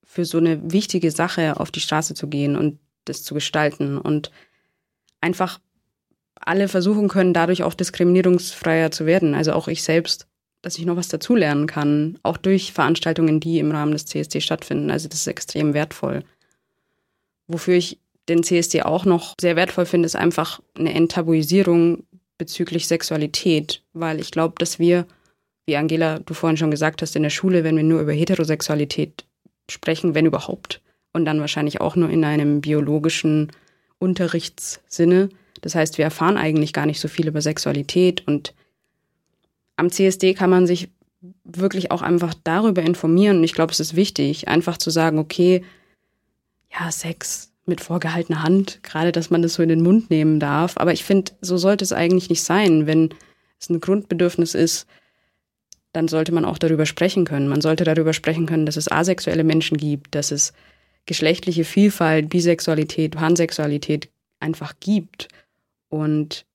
für 0.03 0.25
so 0.25 0.37
eine 0.37 0.71
wichtige 0.71 1.09
Sache 1.09 1.59
auf 1.59 1.71
die 1.71 1.79
Straße 1.79 2.13
zu 2.13 2.27
gehen 2.27 2.55
und 2.55 2.79
das 3.05 3.23
zu 3.23 3.33
gestalten 3.33 3.97
und 3.97 4.29
einfach 5.21 5.59
alle 6.35 6.67
versuchen 6.67 7.07
können, 7.07 7.33
dadurch 7.33 7.63
auch 7.63 7.73
diskriminierungsfreier 7.73 8.91
zu 8.91 9.05
werden. 9.05 9.33
Also 9.33 9.53
auch 9.53 9.67
ich 9.67 9.81
selbst, 9.81 10.27
dass 10.61 10.77
ich 10.77 10.85
noch 10.85 10.97
was 10.97 11.07
dazulernen 11.07 11.65
kann, 11.65 12.19
auch 12.21 12.37
durch 12.37 12.73
Veranstaltungen, 12.73 13.39
die 13.39 13.59
im 13.59 13.71
Rahmen 13.71 13.93
des 13.93 14.05
CSD 14.05 14.39
stattfinden. 14.41 14.91
Also 14.91 15.07
das 15.07 15.21
ist 15.21 15.27
extrem 15.27 15.73
wertvoll. 15.73 16.23
Wofür 17.47 17.75
ich 17.75 17.99
den 18.29 18.43
CSD 18.43 18.83
auch 18.83 19.05
noch 19.05 19.33
sehr 19.39 19.55
wertvoll 19.55 19.85
finde, 19.85 20.05
ist 20.05 20.15
einfach 20.15 20.61
eine 20.77 20.93
Enttabuisierung 20.93 22.03
bezüglich 22.37 22.87
Sexualität, 22.87 23.83
weil 23.93 24.19
ich 24.19 24.31
glaube, 24.31 24.55
dass 24.57 24.79
wir, 24.79 25.05
wie 25.65 25.77
Angela, 25.77 26.19
du 26.19 26.33
vorhin 26.33 26.57
schon 26.57 26.71
gesagt 26.71 27.01
hast, 27.01 27.15
in 27.15 27.23
der 27.23 27.29
Schule, 27.29 27.63
wenn 27.63 27.75
wir 27.75 27.83
nur 27.83 28.01
über 28.01 28.13
Heterosexualität 28.13 29.25
sprechen, 29.69 30.15
wenn 30.15 30.25
überhaupt, 30.25 30.81
und 31.13 31.25
dann 31.25 31.39
wahrscheinlich 31.39 31.79
auch 31.79 31.95
nur 31.95 32.09
in 32.09 32.25
einem 32.25 32.61
biologischen 32.61 33.51
Unterrichtssinne. 33.99 35.29
Das 35.61 35.75
heißt, 35.75 35.97
wir 35.97 36.05
erfahren 36.05 36.37
eigentlich 36.37 36.73
gar 36.73 36.85
nicht 36.85 36.99
so 36.99 37.07
viel 37.07 37.27
über 37.27 37.41
Sexualität 37.41 38.27
und 38.27 38.53
am 39.75 39.91
CSD 39.91 40.33
kann 40.33 40.49
man 40.49 40.67
sich 40.67 40.89
wirklich 41.43 41.91
auch 41.91 42.01
einfach 42.01 42.33
darüber 42.43 42.81
informieren. 42.81 43.37
Und 43.37 43.43
ich 43.43 43.53
glaube, 43.53 43.71
es 43.71 43.79
ist 43.79 43.95
wichtig, 43.95 44.47
einfach 44.47 44.77
zu 44.77 44.89
sagen, 44.89 45.17
okay, 45.19 45.63
ja, 46.71 46.91
Sex, 46.91 47.52
mit 47.65 47.81
vorgehaltener 47.81 48.43
Hand, 48.43 48.81
gerade 48.83 49.11
dass 49.11 49.29
man 49.29 49.41
das 49.41 49.53
so 49.53 49.63
in 49.63 49.69
den 49.69 49.81
Mund 49.81 50.09
nehmen 50.09 50.39
darf. 50.39 50.77
Aber 50.77 50.91
ich 50.91 51.03
finde, 51.03 51.31
so 51.41 51.57
sollte 51.57 51.83
es 51.83 51.93
eigentlich 51.93 52.29
nicht 52.29 52.43
sein. 52.43 52.87
Wenn 52.87 53.13
es 53.59 53.69
ein 53.69 53.79
Grundbedürfnis 53.79 54.53
ist, 54.53 54.85
dann 55.93 56.07
sollte 56.07 56.31
man 56.33 56.45
auch 56.45 56.57
darüber 56.57 56.85
sprechen 56.85 57.23
können. 57.25 57.47
Man 57.47 57.61
sollte 57.61 57.83
darüber 57.83 58.13
sprechen 58.13 58.47
können, 58.47 58.65
dass 58.65 58.77
es 58.77 58.91
asexuelle 58.91 59.43
Menschen 59.43 59.77
gibt, 59.77 60.15
dass 60.15 60.31
es 60.31 60.53
geschlechtliche 61.05 61.63
Vielfalt, 61.63 62.29
Bisexualität, 62.29 63.15
Pansexualität 63.15 64.09
einfach 64.39 64.73
gibt. 64.79 65.27
Und 65.89 66.45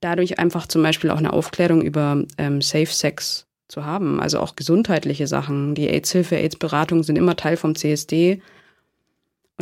dadurch 0.00 0.38
einfach 0.38 0.66
zum 0.66 0.82
Beispiel 0.82 1.10
auch 1.10 1.18
eine 1.18 1.32
Aufklärung 1.32 1.80
über 1.80 2.24
ähm, 2.36 2.60
Safe 2.60 2.86
Sex 2.86 3.46
zu 3.68 3.86
haben, 3.86 4.20
also 4.20 4.40
auch 4.40 4.56
gesundheitliche 4.56 5.26
Sachen. 5.26 5.74
Die 5.74 5.88
AIDS-Hilfe, 5.88 6.36
AIDS-Beratung 6.36 7.02
sind 7.04 7.16
immer 7.16 7.36
Teil 7.36 7.56
vom 7.56 7.74
CSD 7.74 8.42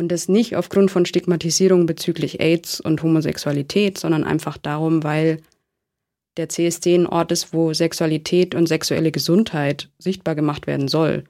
Und 0.01 0.07
das 0.07 0.27
nicht 0.27 0.55
aufgrund 0.55 0.89
von 0.89 1.05
Stigmatisierung 1.05 1.85
bezüglich 1.85 2.39
AIDS 2.39 2.81
und 2.81 3.03
Homosexualität, 3.03 3.99
sondern 3.99 4.23
einfach 4.23 4.57
darum, 4.57 5.03
weil 5.03 5.43
der 6.37 6.49
CSD 6.49 6.95
ein 6.95 7.05
Ort 7.05 7.31
ist, 7.31 7.53
wo 7.53 7.71
Sexualität 7.71 8.55
und 8.55 8.65
sexuelle 8.65 9.11
Gesundheit 9.11 9.91
sichtbar 9.99 10.33
gemacht 10.33 10.65
werden 10.65 10.87
soll. 10.87 11.25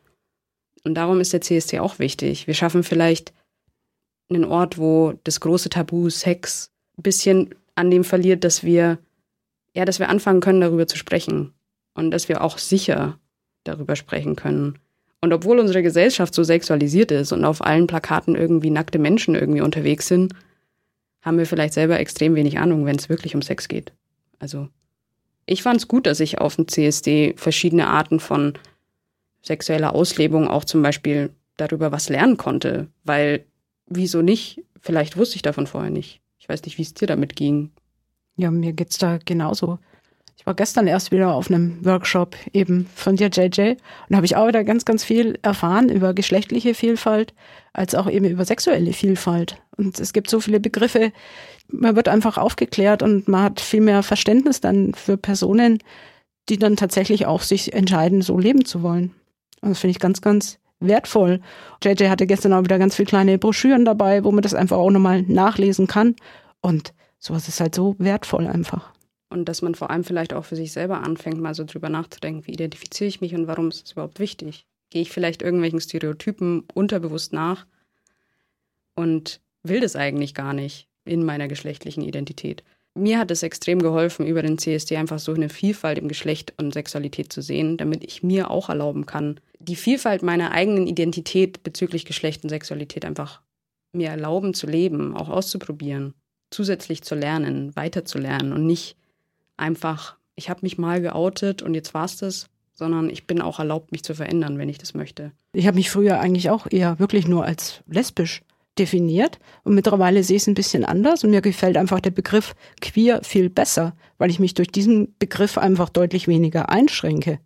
Und 0.86 0.96
darum 0.96 1.20
ist 1.20 1.34
der 1.34 1.42
CSD 1.42 1.80
auch 1.80 2.00
wichtig. 2.00 2.48
Wir 2.48 2.54
schaffen 2.54 2.84
vielleicht 2.84 3.34
einen 4.30 4.46
Ort, 4.46 4.78
wo 4.78 5.16
das 5.26 5.42
große 5.42 5.68
Tabu 5.68 6.10
Sex 6.10 6.72
ein 6.98 7.04
bisschen 7.04 7.54
an 7.76 7.92
dem 7.92 8.06
verliert, 8.06 8.46
dass 8.46 8.64
wir, 8.64 9.00
ja, 9.76 9.84
dass 9.84 10.00
wir 10.00 10.08
anfangen 10.08 10.40
können, 10.40 10.62
darüber 10.62 10.88
zu 10.88 10.96
sprechen. 10.96 11.52
Und 11.94 12.12
dass 12.12 12.30
wir 12.30 12.42
auch 12.42 12.58
sicher 12.58 13.20
darüber 13.66 13.98
sprechen 13.98 14.38
können. 14.38 14.80
Und 15.22 15.34
obwohl 15.34 15.60
unsere 15.60 15.84
Gesellschaft 15.84 16.34
so 16.34 16.44
sexualisiert 16.44 17.12
ist 17.12 17.32
und 17.32 17.46
auf 17.46 17.64
allen 17.64 17.88
Plakaten 17.88 18.36
irgendwie 18.36 18.72
nackte 18.72 18.98
Menschen 18.98 19.36
irgendwie 19.36 19.62
unterwegs 19.62 20.08
sind, 20.08 20.34
haben 21.22 21.38
wir 21.38 21.46
vielleicht 21.46 21.74
selber 21.74 22.00
extrem 22.00 22.34
wenig 22.34 22.58
Ahnung, 22.58 22.86
wenn 22.86 22.96
es 22.96 23.08
wirklich 23.08 23.36
um 23.36 23.44
Sex 23.44 23.68
geht. 23.68 23.94
Also 24.40 24.68
ich 25.46 25.62
fand 25.62 25.80
es 25.80 25.88
gut, 25.88 26.08
dass 26.08 26.20
ich 26.20 26.40
auf 26.40 26.56
dem 26.56 26.68
CSD 26.68 27.36
verschiedene 27.38 27.88
Arten 27.88 28.20
von 28.20 28.54
sexueller 29.44 29.94
Auslebung 29.94 30.48
auch 30.48 30.66
zum 30.66 30.82
Beispiel 30.82 31.30
darüber 31.58 31.92
was 31.92 32.10
lernen 32.10 32.38
konnte, 32.38 32.88
weil 33.04 33.46
wieso 33.88 34.22
nicht? 34.22 34.64
Vielleicht 34.80 35.18
wusste 35.18 35.36
ich 35.36 35.42
davon 35.44 35.68
vorher 35.68 35.92
nicht. 35.92 36.22
Ich 36.40 36.50
weiß 36.50 36.64
nicht, 36.64 36.80
wie 36.80 36.84
es 36.84 36.96
dir 36.96 37.08
damit 37.08 37.36
ging. 37.36 37.70
Ja, 38.36 38.50
mir 38.50 38.74
geht's 38.74 38.98
da 38.98 39.20
genauso. 39.24 39.78
Ich 40.42 40.48
war 40.48 40.56
gestern 40.56 40.88
erst 40.88 41.12
wieder 41.12 41.36
auf 41.36 41.52
einem 41.52 41.86
Workshop 41.86 42.36
eben 42.52 42.88
von 42.96 43.16
dir, 43.16 43.30
JJ, 43.32 43.76
und 44.10 44.16
habe 44.16 44.26
ich 44.26 44.36
auch 44.36 44.48
wieder 44.48 44.64
ganz, 44.64 44.86
ganz 44.86 45.04
viel 45.04 45.38
erfahren 45.44 45.88
über 45.88 46.16
geschlechtliche 46.16 46.74
Vielfalt, 46.74 47.36
als 47.74 47.94
auch 47.94 48.10
eben 48.10 48.26
über 48.26 48.44
sexuelle 48.44 48.92
Vielfalt. 48.92 49.62
Und 49.78 50.00
es 50.00 50.14
gibt 50.14 50.32
so 50.32 50.40
viele 50.40 50.60
Begriffe, 50.60 51.12
man 51.68 51.96
wird 51.96 52.08
einfach 52.08 52.40
aufgeklärt 52.40 53.04
und 53.04 53.28
man 53.28 53.44
hat 53.44 53.60
viel 53.60 53.82
mehr 53.82 54.02
Verständnis 54.02 54.62
dann 54.62 54.96
für 54.96 55.16
Personen, 55.16 55.78
die 56.50 56.58
dann 56.58 56.76
tatsächlich 56.76 57.28
auch 57.28 57.42
sich 57.44 57.74
entscheiden, 57.74 58.24
so 58.24 58.40
leben 58.40 58.66
zu 58.66 58.82
wollen. 58.82 59.14
Und 59.62 59.70
das 59.70 59.80
finde 59.80 59.92
ich 59.92 60.00
ganz, 60.00 60.22
ganz 60.22 60.58
wertvoll. 60.80 61.40
JJ 61.84 62.06
hatte 62.08 62.26
gestern 62.26 62.54
auch 62.54 62.64
wieder 62.64 62.80
ganz 62.80 62.96
viele 62.96 63.06
kleine 63.06 63.38
Broschüren 63.38 63.86
dabei, 63.86 64.24
wo 64.24 64.32
man 64.32 64.42
das 64.42 64.56
einfach 64.56 64.78
auch 64.78 64.90
nochmal 64.90 65.22
nachlesen 65.22 65.86
kann. 65.86 66.16
Und 66.62 66.96
sowas 67.20 67.48
ist 67.48 67.60
halt 67.60 67.76
so 67.76 67.96
wertvoll 68.00 68.48
einfach. 68.48 68.91
Und 69.32 69.46
dass 69.46 69.62
man 69.62 69.76
vor 69.76 69.90
allem 69.90 70.04
vielleicht 70.04 70.34
auch 70.34 70.44
für 70.44 70.58
sich 70.58 70.74
selber 70.74 71.02
anfängt, 71.02 71.40
mal 71.40 71.56
so 71.56 71.64
drüber 71.64 71.88
nachzudenken, 71.88 72.46
wie 72.46 72.52
identifiziere 72.52 73.08
ich 73.08 73.22
mich 73.22 73.34
und 73.34 73.48
warum 73.48 73.70
ist 73.70 73.86
es 73.86 73.94
überhaupt 73.94 74.20
wichtig? 74.20 74.66
Gehe 74.90 75.02
ich 75.02 75.12
vielleicht 75.12 75.42
irgendwelchen 75.42 75.80
Stereotypen 75.80 76.66
unterbewusst 76.74 77.32
nach 77.32 77.66
und 78.94 79.40
will 79.64 79.80
das 79.80 79.96
eigentlich 79.96 80.34
gar 80.34 80.54
nicht 80.54 80.90
in 81.06 81.24
meiner 81.24 81.48
geschlechtlichen 81.48 82.04
Identität? 82.04 82.64
Mir 82.94 83.20
hat 83.20 83.32
es 83.32 83.42
extrem 83.42 83.80
geholfen, 83.80 84.28
über 84.28 84.42
den 84.42 84.58
CSD 84.58 84.98
einfach 84.98 85.20
so 85.20 85.34
eine 85.34 85.48
Vielfalt 85.48 85.98
im 85.98 86.10
Geschlecht 86.10 86.54
und 86.58 86.74
Sexualität 86.74 87.32
zu 87.32 87.42
sehen, 87.42 87.78
damit 87.78 88.04
ich 88.04 88.24
mir 88.24 88.52
auch 88.52 88.68
erlauben 88.68 89.06
kann, 89.06 89.40
die 89.60 89.78
Vielfalt 89.78 90.24
meiner 90.24 90.52
eigenen 90.52 90.88
Identität 90.88 91.64
bezüglich 91.64 92.04
Geschlecht 92.04 92.44
und 92.44 92.50
Sexualität 92.50 93.06
einfach 93.06 93.42
mir 93.94 94.10
erlauben 94.10 94.54
zu 94.54 94.68
leben, 94.68 95.16
auch 95.16 95.30
auszuprobieren, 95.30 96.16
zusätzlich 96.50 97.02
zu 97.02 97.16
lernen, 97.16 97.74
weiterzulernen 97.78 98.52
und 98.52 98.66
nicht 98.66 98.98
einfach, 99.62 100.18
ich 100.36 100.50
habe 100.50 100.62
mich 100.64 100.78
mal 100.78 101.02
geoutet 101.02 101.62
und 101.62 101.74
jetzt 101.74 101.94
war's 101.94 102.18
das, 102.18 102.48
sondern 102.74 103.10
ich 103.10 103.28
bin 103.28 103.42
auch 103.42 103.60
erlaubt, 103.60 103.92
mich 103.92 104.04
zu 104.04 104.16
verändern, 104.16 104.58
wenn 104.58 104.70
ich 104.70 104.78
das 104.78 104.94
möchte. 104.94 105.32
Ich 105.54 105.68
habe 105.68 105.76
mich 105.76 105.92
früher 105.92 106.20
eigentlich 106.20 106.50
auch 106.50 106.68
eher 106.70 107.00
wirklich 107.00 107.28
nur 107.28 107.46
als 107.46 107.82
lesbisch 107.88 108.42
definiert 108.78 109.40
und 109.64 109.76
mittlerweile 109.76 110.24
sehe 110.24 110.38
ich 110.38 110.44
es 110.44 110.48
ein 110.48 110.56
bisschen 110.56 110.86
anders 110.86 111.24
und 111.24 111.30
mir 111.30 111.42
gefällt 111.42 111.78
einfach 111.78 112.00
der 112.00 112.12
Begriff 112.12 112.56
queer 112.82 113.22
viel 113.24 113.50
besser, 113.50 113.94
weil 114.18 114.30
ich 114.30 114.40
mich 114.40 114.54
durch 114.54 114.70
diesen 114.70 115.16
Begriff 115.20 115.58
einfach 115.58 115.90
deutlich 115.90 116.28
weniger 116.28 116.70
einschränke. 116.70 117.40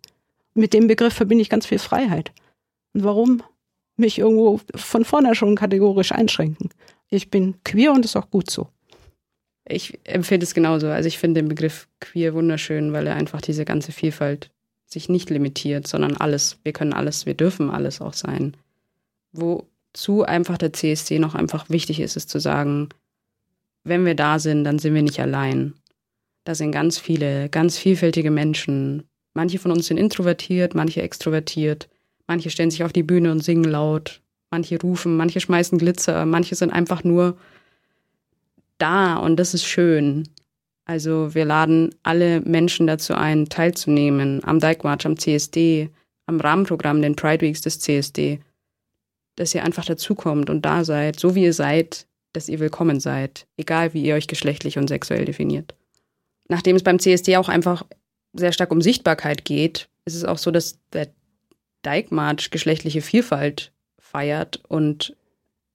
Mit 0.54 0.72
dem 0.72 0.86
Begriff 0.86 1.12
verbinde 1.12 1.42
ich 1.42 1.50
ganz 1.50 1.66
viel 1.66 1.78
Freiheit. 1.78 2.32
Und 2.94 3.04
warum 3.04 3.42
mich 3.96 4.18
irgendwo 4.18 4.60
von 4.74 5.04
vorne 5.04 5.34
schon 5.34 5.56
kategorisch 5.56 6.12
einschränken? 6.12 6.70
Ich 7.08 7.30
bin 7.30 7.56
queer 7.64 7.92
und 7.92 8.04
ist 8.04 8.16
auch 8.16 8.30
gut 8.30 8.50
so. 8.50 8.68
Ich 9.68 9.98
empfinde 10.04 10.44
es 10.44 10.54
genauso. 10.54 10.88
Also 10.88 11.08
ich 11.08 11.18
finde 11.18 11.40
den 11.40 11.48
Begriff 11.48 11.88
queer 12.00 12.34
wunderschön, 12.34 12.92
weil 12.92 13.06
er 13.06 13.16
einfach 13.16 13.40
diese 13.40 13.64
ganze 13.64 13.92
Vielfalt 13.92 14.50
sich 14.86 15.08
nicht 15.08 15.28
limitiert, 15.30 15.86
sondern 15.88 16.16
alles. 16.16 16.58
Wir 16.62 16.72
können 16.72 16.92
alles, 16.92 17.26
wir 17.26 17.34
dürfen 17.34 17.70
alles 17.70 18.00
auch 18.00 18.14
sein. 18.14 18.56
Wozu 19.32 20.22
einfach 20.24 20.56
der 20.56 20.72
CSD 20.72 21.18
noch 21.18 21.34
einfach 21.34 21.68
wichtig 21.68 22.00
ist, 22.00 22.16
ist 22.16 22.30
zu 22.30 22.38
sagen, 22.38 22.88
wenn 23.82 24.04
wir 24.04 24.14
da 24.14 24.38
sind, 24.38 24.64
dann 24.64 24.78
sind 24.78 24.94
wir 24.94 25.02
nicht 25.02 25.20
allein. 25.20 25.74
Da 26.44 26.54
sind 26.54 26.70
ganz 26.70 26.98
viele, 26.98 27.48
ganz 27.48 27.76
vielfältige 27.76 28.30
Menschen. 28.30 29.02
Manche 29.34 29.58
von 29.58 29.72
uns 29.72 29.86
sind 29.86 29.96
introvertiert, 29.96 30.76
manche 30.76 31.02
extrovertiert. 31.02 31.88
Manche 32.28 32.50
stellen 32.50 32.70
sich 32.70 32.84
auf 32.84 32.92
die 32.92 33.02
Bühne 33.02 33.32
und 33.32 33.42
singen 33.42 33.64
laut. 33.64 34.20
Manche 34.50 34.80
rufen, 34.80 35.16
manche 35.16 35.40
schmeißen 35.40 35.78
Glitzer, 35.78 36.24
manche 36.24 36.54
sind 36.54 36.72
einfach 36.72 37.02
nur 37.02 37.36
da 38.78 39.16
und 39.16 39.36
das 39.36 39.54
ist 39.54 39.64
schön. 39.64 40.28
Also 40.84 41.34
wir 41.34 41.44
laden 41.44 41.94
alle 42.02 42.40
Menschen 42.42 42.86
dazu 42.86 43.14
ein, 43.14 43.48
teilzunehmen 43.48 44.42
am 44.44 44.60
Dyke 44.60 44.82
March, 44.84 45.04
am 45.04 45.18
CSD, 45.18 45.90
am 46.26 46.40
Rahmenprogramm, 46.40 47.02
den 47.02 47.16
Pride 47.16 47.44
Weeks 47.44 47.60
des 47.60 47.80
CSD, 47.80 48.40
dass 49.36 49.54
ihr 49.54 49.64
einfach 49.64 49.84
dazukommt 49.84 50.48
und 50.48 50.62
da 50.62 50.84
seid, 50.84 51.18
so 51.18 51.34
wie 51.34 51.44
ihr 51.44 51.52
seid, 51.52 52.06
dass 52.32 52.48
ihr 52.48 52.60
willkommen 52.60 53.00
seid, 53.00 53.46
egal 53.56 53.94
wie 53.94 54.02
ihr 54.04 54.14
euch 54.14 54.28
geschlechtlich 54.28 54.78
und 54.78 54.88
sexuell 54.88 55.24
definiert. 55.24 55.74
Nachdem 56.48 56.76
es 56.76 56.82
beim 56.82 56.98
CSD 56.98 57.36
auch 57.36 57.48
einfach 57.48 57.84
sehr 58.32 58.52
stark 58.52 58.70
um 58.70 58.80
Sichtbarkeit 58.80 59.44
geht, 59.44 59.88
ist 60.04 60.14
es 60.14 60.24
auch 60.24 60.38
so, 60.38 60.50
dass 60.50 60.78
der 60.92 61.08
Dyke 61.84 62.14
March 62.14 62.50
geschlechtliche 62.50 63.02
Vielfalt 63.02 63.72
feiert 63.98 64.62
und 64.68 65.16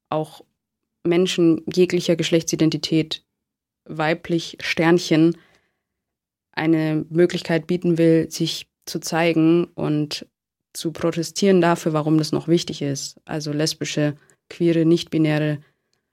auch 0.09 0.43
Menschen 1.03 1.63
jeglicher 1.73 2.15
Geschlechtsidentität, 2.15 3.23
weiblich 3.85 4.57
Sternchen, 4.61 5.37
eine 6.51 7.05
Möglichkeit 7.09 7.67
bieten 7.67 7.97
will, 7.97 8.29
sich 8.29 8.67
zu 8.85 8.99
zeigen 8.99 9.65
und 9.75 10.25
zu 10.73 10.91
protestieren 10.91 11.61
dafür, 11.61 11.93
warum 11.93 12.17
das 12.17 12.31
noch 12.31 12.47
wichtig 12.47 12.81
ist. 12.81 13.19
Also 13.25 13.51
lesbische, 13.51 14.15
queere, 14.49 14.85
nicht-binäre 14.85 15.59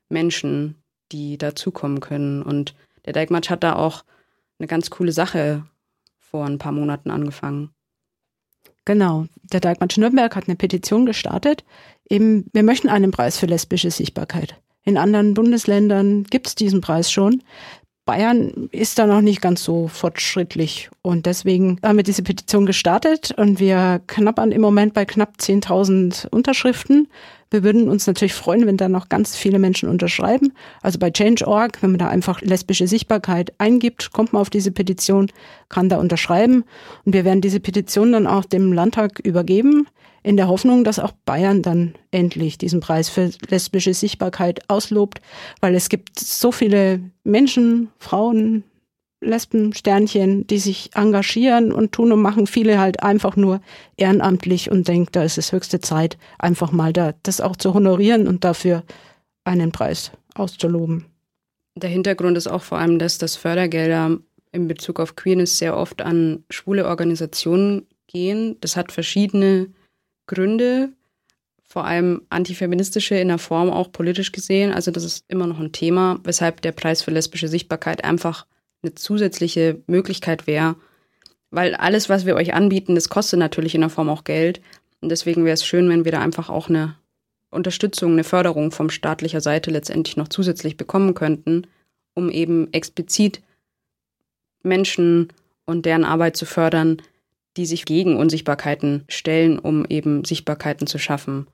Menschen, 0.08 0.76
die 1.12 1.38
dazukommen 1.38 2.00
können. 2.00 2.42
Und 2.42 2.74
der 3.04 3.12
Dijkmatsch 3.12 3.50
hat 3.50 3.62
da 3.62 3.76
auch 3.76 4.04
eine 4.58 4.68
ganz 4.68 4.90
coole 4.90 5.12
Sache 5.12 5.64
vor 6.18 6.44
ein 6.44 6.58
paar 6.58 6.72
Monaten 6.72 7.10
angefangen. 7.10 7.70
Genau. 8.84 9.26
Der 9.42 9.60
Dijkmatsch 9.60 9.98
Nürnberg 9.98 10.34
hat 10.34 10.48
eine 10.48 10.56
Petition 10.56 11.06
gestartet. 11.06 11.64
Eben, 12.08 12.46
wir 12.52 12.62
möchten 12.62 12.88
einen 12.88 13.10
Preis 13.10 13.38
für 13.38 13.46
lesbische 13.46 13.90
Sichtbarkeit. 13.90 14.60
In 14.88 14.96
anderen 14.96 15.34
Bundesländern 15.34 16.24
gibt 16.24 16.46
es 16.46 16.54
diesen 16.54 16.80
Preis 16.80 17.12
schon. 17.12 17.42
Bayern 18.06 18.70
ist 18.72 18.98
da 18.98 19.06
noch 19.06 19.20
nicht 19.20 19.42
ganz 19.42 19.62
so 19.62 19.86
fortschrittlich. 19.86 20.88
Und 21.02 21.26
deswegen 21.26 21.78
haben 21.82 21.98
wir 21.98 22.04
diese 22.04 22.22
Petition 22.22 22.64
gestartet 22.64 23.34
und 23.36 23.60
wir 23.60 24.00
knappern 24.06 24.50
im 24.50 24.62
Moment 24.62 24.94
bei 24.94 25.04
knapp 25.04 25.34
10.000 25.38 26.26
Unterschriften. 26.30 27.08
Wir 27.50 27.64
würden 27.64 27.90
uns 27.90 28.06
natürlich 28.06 28.32
freuen, 28.32 28.64
wenn 28.64 28.78
da 28.78 28.88
noch 28.88 29.10
ganz 29.10 29.36
viele 29.36 29.58
Menschen 29.58 29.90
unterschreiben. 29.90 30.54
Also 30.80 30.98
bei 30.98 31.10
Change.org, 31.10 31.82
wenn 31.82 31.90
man 31.90 31.98
da 31.98 32.08
einfach 32.08 32.40
lesbische 32.40 32.88
Sichtbarkeit 32.88 33.52
eingibt, 33.58 34.14
kommt 34.14 34.32
man 34.32 34.40
auf 34.40 34.48
diese 34.48 34.70
Petition, 34.70 35.30
kann 35.68 35.90
da 35.90 35.98
unterschreiben. 35.98 36.64
Und 37.04 37.12
wir 37.12 37.26
werden 37.26 37.42
diese 37.42 37.60
Petition 37.60 38.12
dann 38.12 38.26
auch 38.26 38.46
dem 38.46 38.72
Landtag 38.72 39.18
übergeben 39.18 39.86
in 40.22 40.36
der 40.36 40.48
Hoffnung, 40.48 40.84
dass 40.84 40.98
auch 40.98 41.12
Bayern 41.24 41.62
dann 41.62 41.94
endlich 42.10 42.58
diesen 42.58 42.80
Preis 42.80 43.08
für 43.08 43.30
lesbische 43.48 43.94
Sichtbarkeit 43.94 44.68
auslobt, 44.68 45.20
weil 45.60 45.74
es 45.74 45.88
gibt 45.88 46.18
so 46.18 46.52
viele 46.52 47.00
Menschen, 47.24 47.90
Frauen, 47.98 48.64
Lesben, 49.20 49.74
Sternchen, 49.74 50.46
die 50.46 50.58
sich 50.58 50.90
engagieren 50.94 51.72
und 51.72 51.92
tun 51.92 52.12
und 52.12 52.22
machen, 52.22 52.46
viele 52.46 52.78
halt 52.78 53.02
einfach 53.02 53.34
nur 53.34 53.60
ehrenamtlich 53.96 54.70
und 54.70 54.86
denkt, 54.86 55.16
da 55.16 55.24
ist 55.24 55.38
es 55.38 55.50
höchste 55.50 55.80
Zeit, 55.80 56.18
einfach 56.38 56.70
mal 56.70 56.92
da 56.92 57.14
das 57.24 57.40
auch 57.40 57.56
zu 57.56 57.74
honorieren 57.74 58.28
und 58.28 58.44
dafür 58.44 58.84
einen 59.44 59.72
Preis 59.72 60.12
auszuloben. 60.34 61.06
Der 61.74 61.90
Hintergrund 61.90 62.36
ist 62.36 62.46
auch 62.46 62.62
vor 62.62 62.78
allem, 62.78 62.98
dass 62.98 63.18
das 63.18 63.36
Fördergelder 63.36 64.18
in 64.52 64.68
Bezug 64.68 65.00
auf 65.00 65.16
Queerness 65.16 65.58
sehr 65.58 65.76
oft 65.76 66.00
an 66.00 66.44
schwule 66.50 66.86
Organisationen 66.86 67.86
gehen. 68.06 68.56
Das 68.60 68.76
hat 68.76 68.92
verschiedene 68.92 69.68
Gründe, 70.28 70.90
vor 71.68 71.84
allem 71.84 72.22
antifeministische 72.30 73.16
in 73.16 73.28
der 73.28 73.38
Form 73.38 73.70
auch 73.70 73.90
politisch 73.90 74.32
gesehen. 74.32 74.72
Also 74.72 74.90
das 74.90 75.04
ist 75.04 75.24
immer 75.28 75.46
noch 75.46 75.58
ein 75.58 75.72
Thema, 75.72 76.20
weshalb 76.24 76.62
der 76.62 76.72
Preis 76.72 77.02
für 77.02 77.10
lesbische 77.10 77.48
Sichtbarkeit 77.48 78.04
einfach 78.04 78.46
eine 78.82 78.94
zusätzliche 78.94 79.82
Möglichkeit 79.86 80.46
wäre. 80.46 80.76
Weil 81.50 81.74
alles, 81.74 82.08
was 82.08 82.24
wir 82.24 82.36
euch 82.36 82.54
anbieten, 82.54 82.94
das 82.94 83.08
kostet 83.08 83.38
natürlich 83.38 83.74
in 83.74 83.80
der 83.80 83.90
Form 83.90 84.08
auch 84.08 84.24
Geld. 84.24 84.60
Und 85.00 85.10
deswegen 85.10 85.44
wäre 85.44 85.54
es 85.54 85.64
schön, 85.64 85.88
wenn 85.88 86.04
wir 86.04 86.12
da 86.12 86.20
einfach 86.20 86.48
auch 86.48 86.68
eine 86.68 86.94
Unterstützung, 87.50 88.12
eine 88.12 88.24
Förderung 88.24 88.70
von 88.70 88.90
staatlicher 88.90 89.40
Seite 89.40 89.70
letztendlich 89.70 90.16
noch 90.16 90.28
zusätzlich 90.28 90.76
bekommen 90.76 91.14
könnten, 91.14 91.66
um 92.14 92.30
eben 92.30 92.72
explizit 92.72 93.42
Menschen 94.62 95.28
und 95.64 95.86
deren 95.86 96.04
Arbeit 96.04 96.36
zu 96.36 96.46
fördern, 96.46 97.00
die 97.56 97.66
sich 97.66 97.84
gegen 97.84 98.16
Unsichtbarkeiten 98.16 99.04
stellen, 99.08 99.58
um 99.58 99.84
eben 99.86 100.24
Sichtbarkeiten 100.24 100.86
zu 100.86 100.98
schaffen. 100.98 101.46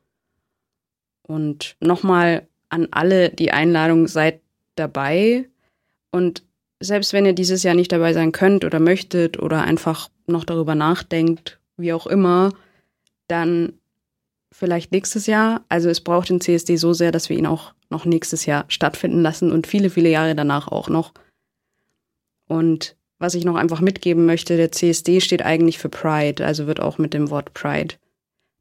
Und 1.22 1.76
nochmal 1.80 2.46
an 2.68 2.88
alle 2.90 3.30
die 3.30 3.52
Einladung, 3.52 4.09
seid 4.09 4.40
dabei 4.74 5.48
und 6.11 6.42
selbst 6.80 7.12
wenn 7.12 7.26
ihr 7.26 7.33
dieses 7.33 7.62
Jahr 7.62 7.74
nicht 7.74 7.92
dabei 7.92 8.12
sein 8.12 8.33
könnt 8.33 8.64
oder 8.64 8.80
möchtet 8.80 9.40
oder 9.40 9.62
einfach 9.62 10.11
noch 10.26 10.44
darüber 10.44 10.74
nachdenkt, 10.74 11.59
wie 11.76 11.92
auch 11.92 12.07
immer, 12.07 12.52
dann 13.28 13.74
vielleicht 14.52 14.92
nächstes 14.92 15.26
Jahr. 15.26 15.64
Also 15.68 15.88
es 15.88 16.00
braucht 16.00 16.28
den 16.28 16.40
CSD 16.40 16.76
so 16.76 16.92
sehr, 16.92 17.12
dass 17.12 17.28
wir 17.28 17.38
ihn 17.38 17.46
auch 17.46 17.74
noch 17.90 18.04
nächstes 18.04 18.46
Jahr 18.46 18.64
stattfinden 18.68 19.22
lassen 19.22 19.50
und 19.50 19.66
viele, 19.66 19.90
viele 19.90 20.11
Jahre 20.11 20.35
danach 20.35 20.68
auch 20.68 20.88
noch. 20.88 21.12
Und 22.46 22.96
was 23.24 23.34
ich 23.34 23.46
noch 23.46 23.56
einfach 23.56 23.80
mitgeben 23.80 24.26
möchte, 24.26 24.58
der 24.58 24.70
CSD 24.70 25.22
steht 25.22 25.40
eigentlich 25.40 25.78
für 25.78 25.88
Pride, 25.88 26.44
also 26.44 26.66
wird 26.66 26.78
auch 26.78 26.98
mit 26.98 27.14
dem 27.14 27.30
Wort 27.30 27.54
Pride 27.54 27.94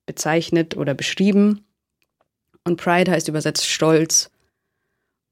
bezeichnet 0.05 0.77
oder 0.77 0.93
beschrieben. 0.93 1.65
Und 2.63 2.77
Pride 2.77 3.11
heißt 3.11 3.27
übersetzt 3.27 3.65
Stolz. 3.65 4.31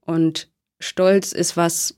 Und 0.06 0.50
Stolz 0.82 1.32
ist 1.32 1.56
was, 1.56 1.96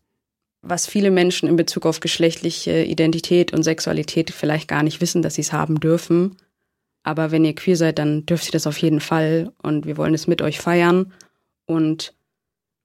was 0.61 0.85
viele 0.85 1.09
Menschen 1.09 1.49
in 1.49 1.55
Bezug 1.55 1.87
auf 1.87 2.01
geschlechtliche 2.01 2.83
Identität 2.83 3.51
und 3.51 3.63
Sexualität 3.63 4.29
vielleicht 4.29 4.67
gar 4.67 4.83
nicht 4.83 5.01
wissen, 5.01 5.23
dass 5.23 5.33
sie 5.33 5.41
es 5.41 5.53
haben 5.53 5.79
dürfen. 5.79 6.37
Aber 7.01 7.31
wenn 7.31 7.45
ihr 7.45 7.55
queer 7.55 7.77
seid, 7.77 7.97
dann 7.97 8.27
dürft 8.27 8.45
ihr 8.45 8.51
das 8.51 8.67
auf 8.67 8.77
jeden 8.77 8.99
Fall 8.99 9.51
und 9.63 9.87
wir 9.87 9.97
wollen 9.97 10.13
es 10.13 10.27
mit 10.27 10.43
euch 10.43 10.59
feiern. 10.59 11.11
Und 11.65 12.13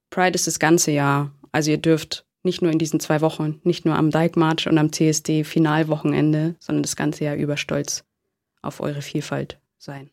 Pride 0.09 0.33
ist 0.33 0.47
das 0.47 0.57
ganze 0.57 0.89
Jahr. 0.89 1.31
Also 1.51 1.69
ihr 1.69 1.77
dürft 1.77 2.25
nicht 2.49 2.63
nur 2.63 2.71
in 2.71 2.79
diesen 2.79 2.99
zwei 2.99 3.21
Wochen, 3.21 3.61
nicht 3.63 3.85
nur 3.85 3.95
am 3.95 4.09
Dyke 4.09 4.39
March 4.39 4.67
und 4.67 4.79
am 4.79 4.91
CSD 4.91 5.43
Finalwochenende, 5.43 6.55
sondern 6.59 6.81
das 6.81 6.95
ganze 6.95 7.25
Jahr 7.25 7.35
über 7.35 7.57
stolz 7.57 8.03
auf 8.63 8.81
eure 8.81 9.03
Vielfalt 9.03 9.59
sein. 9.77 10.09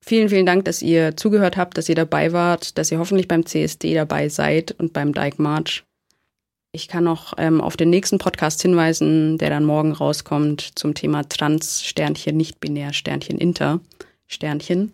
Vielen, 0.00 0.28
vielen 0.28 0.46
Dank, 0.46 0.64
dass 0.64 0.80
ihr 0.80 1.16
zugehört 1.16 1.56
habt, 1.56 1.76
dass 1.76 1.88
ihr 1.88 1.96
dabei 1.96 2.32
wart, 2.32 2.78
dass 2.78 2.92
ihr 2.92 3.00
hoffentlich 3.00 3.26
beim 3.26 3.46
CSD 3.46 3.94
dabei 3.94 4.28
seid 4.28 4.70
und 4.78 4.92
beim 4.92 5.12
Dyke 5.12 5.42
March. 5.42 5.82
Ich 6.70 6.86
kann 6.86 7.02
noch 7.02 7.34
ähm, 7.36 7.60
auf 7.60 7.76
den 7.76 7.90
nächsten 7.90 8.18
Podcast 8.18 8.62
hinweisen, 8.62 9.36
der 9.38 9.50
dann 9.50 9.64
morgen 9.64 9.90
rauskommt 9.90 10.78
zum 10.78 10.94
Thema 10.94 11.28
Trans, 11.28 11.84
Sternchen, 11.84 12.36
nicht-binär, 12.36 12.92
Sternchen, 12.92 13.38
Inter, 13.38 13.80
Sternchen. 14.28 14.92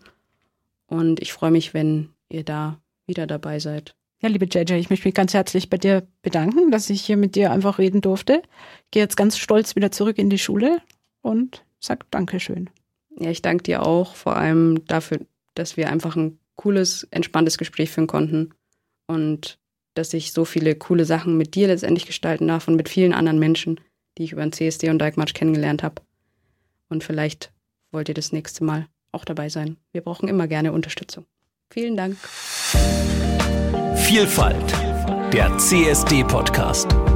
Und 0.86 1.20
ich 1.20 1.34
freue 1.34 1.50
mich, 1.50 1.74
wenn 1.74 2.08
ihr 2.30 2.44
da 2.44 2.80
wieder 3.06 3.26
dabei 3.26 3.58
seid. 3.58 3.94
Ja, 4.22 4.28
liebe 4.28 4.44
JJ, 4.44 4.74
ich 4.74 4.90
möchte 4.90 5.08
mich 5.08 5.14
ganz 5.14 5.32
herzlich 5.32 5.70
bei 5.70 5.78
dir 5.78 6.06
bedanken, 6.20 6.70
dass 6.70 6.90
ich 6.90 7.00
hier 7.00 7.16
mit 7.16 7.36
dir 7.36 7.52
einfach 7.52 7.78
reden 7.78 8.02
durfte. 8.02 8.42
Ich 8.84 8.90
gehe 8.90 9.02
jetzt 9.02 9.16
ganz 9.16 9.38
stolz 9.38 9.76
wieder 9.76 9.90
zurück 9.90 10.18
in 10.18 10.28
die 10.28 10.38
Schule 10.38 10.82
und 11.22 11.64
sag 11.78 12.10
Dankeschön. 12.10 12.68
Ja, 13.18 13.30
ich 13.30 13.40
danke 13.40 13.62
dir 13.62 13.82
auch, 13.86 14.14
vor 14.14 14.36
allem 14.36 14.84
dafür, 14.86 15.20
dass 15.54 15.78
wir 15.78 15.88
einfach 15.88 16.16
ein 16.16 16.38
cooles, 16.56 17.08
entspanntes 17.10 17.56
Gespräch 17.56 17.90
führen 17.90 18.06
konnten 18.06 18.50
und 19.06 19.58
dass 19.94 20.12
ich 20.12 20.32
so 20.32 20.44
viele 20.44 20.74
coole 20.74 21.06
Sachen 21.06 21.38
mit 21.38 21.54
dir 21.54 21.68
letztendlich 21.68 22.06
gestalten 22.06 22.48
darf 22.48 22.68
und 22.68 22.76
mit 22.76 22.90
vielen 22.90 23.14
anderen 23.14 23.38
Menschen, 23.38 23.80
die 24.18 24.24
ich 24.24 24.32
über 24.32 24.42
den 24.42 24.52
CSD 24.52 24.90
und 24.90 25.00
Dijkmarsch 25.00 25.32
kennengelernt 25.32 25.82
habe. 25.82 26.02
Und 26.90 27.04
vielleicht 27.04 27.52
wollt 27.90 28.10
ihr 28.10 28.14
das 28.14 28.32
nächste 28.32 28.64
Mal 28.64 28.86
auch 29.12 29.24
dabei 29.24 29.48
sein. 29.48 29.78
Wir 29.92 30.02
brauchen 30.02 30.28
immer 30.28 30.46
gerne 30.46 30.72
Unterstützung. 30.72 31.24
Vielen 31.70 31.96
Dank. 31.96 32.16
Vielfalt, 34.10 34.74
der 35.32 35.56
CSD-Podcast. 35.56 37.09